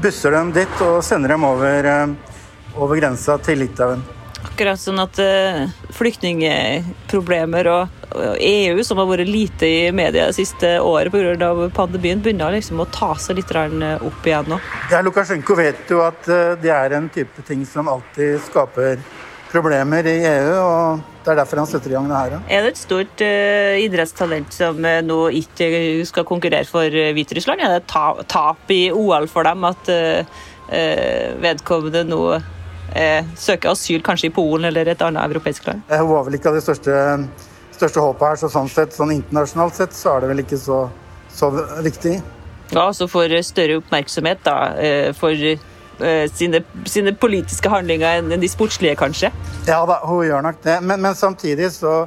busser 0.04 0.36
dem 0.36 0.52
dit 0.56 0.82
og 0.84 1.00
sender 1.06 1.36
dem 1.36 1.46
over, 1.48 1.92
eh, 1.94 2.16
over 2.76 3.00
grensa 3.00 3.38
til 3.44 3.64
Litauen. 3.64 4.02
Akkurat 4.48 4.80
sånn 4.80 5.00
at 5.02 5.20
uh, 5.20 5.66
flyktningproblemer 5.96 7.70
og, 7.74 7.96
EU, 8.42 8.80
som 8.84 8.98
har 8.98 9.06
vært 9.06 9.30
lite 9.30 9.68
i 9.70 9.92
media 9.94 10.26
det 10.32 10.38
siste 10.40 10.72
året 10.82 11.14
pga. 11.14 11.52
pandemien, 11.76 12.22
begynner 12.24 12.56
liksom 12.56 12.82
å 12.82 12.88
ta 12.90 13.12
seg 13.22 13.38
litt 13.38 13.52
opp 13.54 14.26
igjen 14.26 14.50
nå. 14.50 14.58
Ja, 14.90 15.04
Lukasjenko 15.06 15.56
vet 15.60 15.92
jo 15.92 16.02
at 16.06 16.26
uh, 16.32 16.56
det 16.62 16.74
er 16.74 16.98
en 16.98 17.10
type 17.14 17.46
ting 17.48 17.66
som 17.70 17.88
alltid 17.92 18.40
skaper 18.48 19.04
problemer 19.52 20.06
i 20.06 20.20
EU, 20.30 20.52
og 20.62 21.08
det 21.26 21.34
er 21.34 21.40
derfor 21.42 21.62
han 21.62 21.70
setter 21.70 21.92
i 21.92 21.98
gang 21.98 22.10
det 22.10 22.20
her. 22.20 22.36
Ja. 22.36 22.42
Er 22.58 22.66
det 22.66 22.74
et 22.74 22.82
stort 22.82 23.24
uh, 23.26 23.76
idrettstalent 23.82 24.56
som 24.56 24.80
uh, 24.86 25.00
nå 25.06 25.20
ikke 25.42 25.70
skal 26.10 26.28
konkurrere 26.28 26.70
for 26.70 26.86
uh, 26.86 27.10
Hviterussland? 27.18 27.66
Er 27.66 27.78
det 27.78 27.90
ta 27.92 28.14
tap 28.30 28.72
i 28.74 28.88
OL 28.94 29.28
for 29.32 29.48
dem 29.48 29.68
at 29.70 29.92
vedkommende 30.70 32.04
nå 32.06 32.24
eh, 32.36 32.44
søke 33.40 33.70
asyl 33.72 34.02
kanskje 34.06 34.30
i 34.30 34.34
Polen 34.34 34.70
eller 34.70 34.90
et 34.92 35.02
annet 35.06 35.30
europeisk 35.30 35.68
land? 35.70 35.86
Hun 35.92 36.10
var 36.10 36.26
vel 36.28 36.40
ikke 36.40 36.52
av 36.52 36.58
de 36.58 36.64
største, 36.64 36.96
største 37.76 38.04
håpet 38.04 38.28
her, 38.28 38.42
så 38.42 38.50
sånn 38.52 38.70
sett, 38.72 38.96
sånn 38.96 39.14
internasjonalt 39.16 39.78
sett 39.78 39.96
så 39.98 40.16
er 40.16 40.24
det 40.24 40.34
vel 40.34 40.44
ikke 40.44 40.60
så, 40.60 40.84
så 41.34 41.52
viktig. 41.86 42.20
Ja, 42.70 42.86
altså 42.86 43.10
får 43.10 43.34
større 43.48 43.80
oppmerksomhet 43.80 44.44
da, 44.46 44.58
eh, 44.78 45.10
for 45.18 45.34
eh, 45.34 46.26
sine, 46.30 46.62
sine, 46.86 47.16
politiske 47.18 47.72
handlinger 47.72 48.20
enn 48.20 48.36
de 48.42 48.50
sportslige, 48.52 48.98
kanskje? 49.00 49.32
Ja 49.68 49.82
da, 49.90 50.02
hun 50.06 50.26
gjør 50.28 50.46
nok 50.46 50.62
det. 50.66 50.78
Men, 50.86 51.02
men 51.02 51.18
samtidig 51.18 51.72
så 51.78 52.04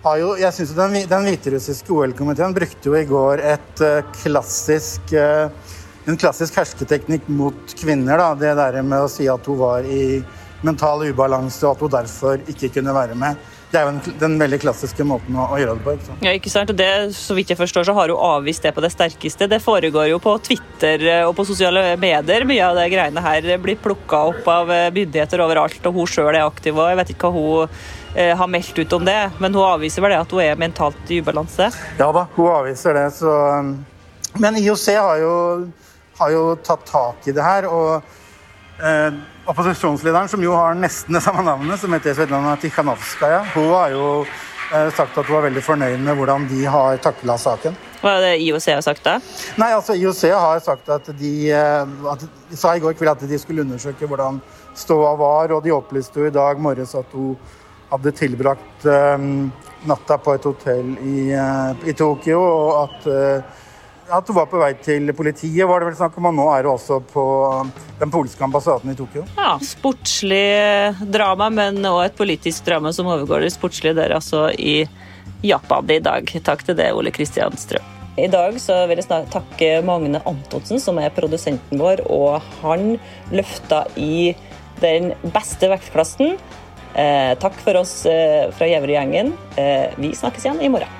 har 0.00 0.16
jo 0.16 0.30
Jeg 0.40 0.56
syns 0.56 0.70
den, 0.72 0.94
den 1.10 1.26
hviterussiske 1.28 1.92
OL-komiteen 1.92 2.54
brukte 2.56 2.88
jo 2.88 2.94
i 2.96 3.04
går 3.04 3.42
et 3.44 3.82
klassisk 4.22 5.12
en 6.08 6.16
klassisk 6.20 6.56
hersketeknikk 6.56 7.28
mot 7.28 7.74
kvinner. 7.76 8.18
Da. 8.20 8.34
Det 8.34 8.54
der 8.58 8.82
med 8.82 9.06
å 9.06 9.10
si 9.10 9.28
at 9.30 9.46
hun 9.48 9.60
var 9.60 9.86
i 9.86 10.20
mental 10.64 11.06
ubalanse 11.08 11.64
og 11.66 11.76
at 11.76 11.82
hun 11.84 11.96
derfor 11.96 12.44
ikke 12.50 12.72
kunne 12.76 12.94
være 12.96 13.16
med. 13.18 13.40
Det 13.70 13.78
er 13.78 13.86
jo 13.86 14.14
den 14.18 14.32
veldig 14.40 14.58
klassiske 14.64 15.04
måten 15.06 15.36
å, 15.38 15.44
å 15.54 15.58
gjøre 15.60 15.76
det 15.78 15.84
på. 15.84 15.92
Ikke 15.94 16.06
sant? 16.08 16.24
Ja, 16.26 16.30
ikke 16.34 16.50
sant? 16.50 16.72
Og 16.72 16.78
det, 16.80 16.88
så 17.14 17.36
vidt 17.38 17.52
jeg 17.52 17.58
forstår, 17.60 17.86
så 17.86 17.94
har 17.94 18.10
hun 18.10 18.24
avvist 18.26 18.64
det 18.66 18.72
på 18.74 18.82
det 18.82 18.90
sterkeste. 18.90 19.46
Det 19.50 19.60
foregår 19.62 20.08
jo 20.10 20.18
på 20.22 20.32
Twitter 20.42 21.04
eh, 21.06 21.22
og 21.28 21.36
på 21.38 21.46
sosiale 21.46 21.94
medier. 22.00 22.46
Mye 22.50 22.64
av 22.66 22.80
det 22.80 22.88
greiene 22.90 23.22
her 23.22 23.46
blir 23.62 23.78
plukka 23.78 24.24
opp 24.32 24.50
av 24.50 24.72
eh, 24.74 24.88
myndigheter 24.96 25.44
overalt, 25.44 25.78
og 25.86 26.00
hun 26.00 26.10
sjøl 26.10 26.32
er 26.32 26.42
aktiv. 26.42 26.74
og 26.74 26.90
Jeg 26.90 26.98
vet 26.98 27.14
ikke 27.14 27.30
hva 27.30 27.46
hun 27.46 27.78
eh, 28.16 28.34
har 28.42 28.50
meldt 28.50 28.82
ut 28.82 28.98
om 28.98 29.06
det, 29.06 29.20
men 29.38 29.54
hun 29.54 29.68
avviser 29.68 30.02
vel 30.02 30.16
det 30.16 30.24
at 30.24 30.34
hun 30.34 30.42
er 30.48 30.58
mentalt 30.66 31.14
i 31.14 31.20
ubalanse? 31.22 31.70
Ja 32.02 32.10
da, 32.16 32.26
hun 32.34 32.50
avviser 32.56 32.98
det. 32.98 33.06
Så... 33.20 33.30
Um, 33.30 33.76
men 34.38 34.58
IOC 34.58 34.86
har 34.94 35.22
jo 35.22 35.32
har 36.20 36.32
jo 36.34 36.44
tatt 36.64 36.86
tak 36.88 37.28
i 37.28 37.34
det 37.36 37.44
her. 37.44 37.66
og 37.68 38.02
eh, 38.82 39.18
Opposisjonslederen, 39.50 40.28
som 40.30 40.42
jo 40.44 40.54
har 40.54 40.76
nesten 40.78 41.16
det 41.16 41.24
samme 41.24 41.42
navnet, 41.42 41.80
som 41.80 41.92
heter 41.96 42.14
Svetlana 42.14 42.54
Tikhanovskaja, 42.60 43.42
hun 43.54 43.70
har 43.72 43.94
jo 43.94 44.06
eh, 44.22 44.90
sagt 44.94 45.18
at 45.18 45.26
hun 45.26 45.38
er 45.40 45.48
veldig 45.48 45.64
fornøyd 45.64 46.04
med 46.04 46.18
hvordan 46.18 46.46
de 46.50 46.64
har 46.70 47.00
takla 47.02 47.38
saken. 47.40 47.78
Hva 48.00 48.16
er 48.16 48.26
det 48.28 48.34
IOC 48.46 48.68
har 48.72 48.84
sagt 48.84 49.04
da? 49.04 49.16
Nei, 49.60 49.72
altså 49.76 49.96
IOC 49.98 50.22
har 50.32 50.60
sagt 50.64 50.88
at 50.92 51.10
de, 51.18 51.32
eh, 51.52 51.96
at 52.12 52.26
de 52.50 52.60
sa 52.60 52.76
i 52.76 52.82
går 52.84 52.94
kveld 52.98 53.16
at 53.16 53.26
de 53.28 53.40
skulle 53.40 53.66
undersøke 53.66 54.08
hvordan 54.08 54.40
ståa 54.78 55.16
var, 55.18 55.56
og 55.56 55.64
de 55.64 55.74
opplyste 55.74 56.22
jo 56.22 56.28
i 56.30 56.34
dag 56.34 56.60
morges 56.62 56.94
at 56.98 57.16
hun 57.16 57.34
hadde 57.90 58.12
tilbrakt 58.14 58.86
um, 58.86 59.50
natta 59.88 60.18
på 60.22 60.36
et 60.36 60.46
hotell 60.46 60.92
i, 61.02 61.24
uh, 61.34 61.72
i 61.88 61.94
Tokyo, 61.98 62.38
og 62.38 62.70
at 62.84 63.08
uh, 63.10 63.59
at 64.10 64.26
du 64.26 64.34
var 64.36 64.48
på 64.50 64.58
vei 64.60 64.72
til 64.82 65.12
politiet, 65.16 65.62
var 65.68 65.80
det 65.80 65.90
vel 65.90 65.98
snakk 66.00 66.18
om, 66.18 66.28
og 66.30 66.36
nå 66.36 66.46
er 66.54 66.64
du 66.66 66.72
også 66.72 67.00
på 67.12 67.24
den 68.00 68.12
polske 68.12 68.44
ambassaden 68.44 68.92
i 68.92 68.96
Tokyo. 68.98 69.24
Ja, 69.38 69.54
sportslig 69.64 70.42
drama, 71.12 71.50
men 71.54 71.80
òg 71.86 72.04
et 72.08 72.18
politisk 72.18 72.66
drama 72.68 72.92
som 72.96 73.10
overgår 73.10 73.46
det 73.46 73.54
sportslige 73.54 73.98
der 74.00 74.16
altså 74.18 74.48
i 74.54 74.82
Japan 75.46 75.90
i 75.90 76.00
dag. 76.04 76.34
Takk 76.44 76.66
til 76.66 76.78
det, 76.78 76.90
Ole 76.96 77.12
Kristian 77.14 77.56
Strøm. 77.58 77.86
I 78.20 78.26
dag 78.28 78.56
så 78.60 78.82
vil 78.90 78.98
jeg 78.98 79.06
snart 79.06 79.30
takke 79.32 79.68
Magne 79.86 80.20
Antonsen, 80.28 80.80
som 80.82 80.98
er 81.00 81.14
produsenten 81.14 81.80
vår, 81.80 82.02
og 82.10 82.42
han 82.60 82.96
løfta 83.32 83.84
i 83.96 84.34
den 84.82 85.12
beste 85.32 85.70
vektklassen. 85.70 86.34
Eh, 86.98 87.32
takk 87.40 87.56
for 87.62 87.78
oss 87.80 88.02
eh, 88.10 88.50
fra 88.56 88.66
Gjæverud-gjengen. 88.66 89.32
Eh, 89.56 89.94
vi 90.00 90.12
snakkes 90.18 90.48
igjen 90.48 90.64
i 90.66 90.72
morgen. 90.72 90.99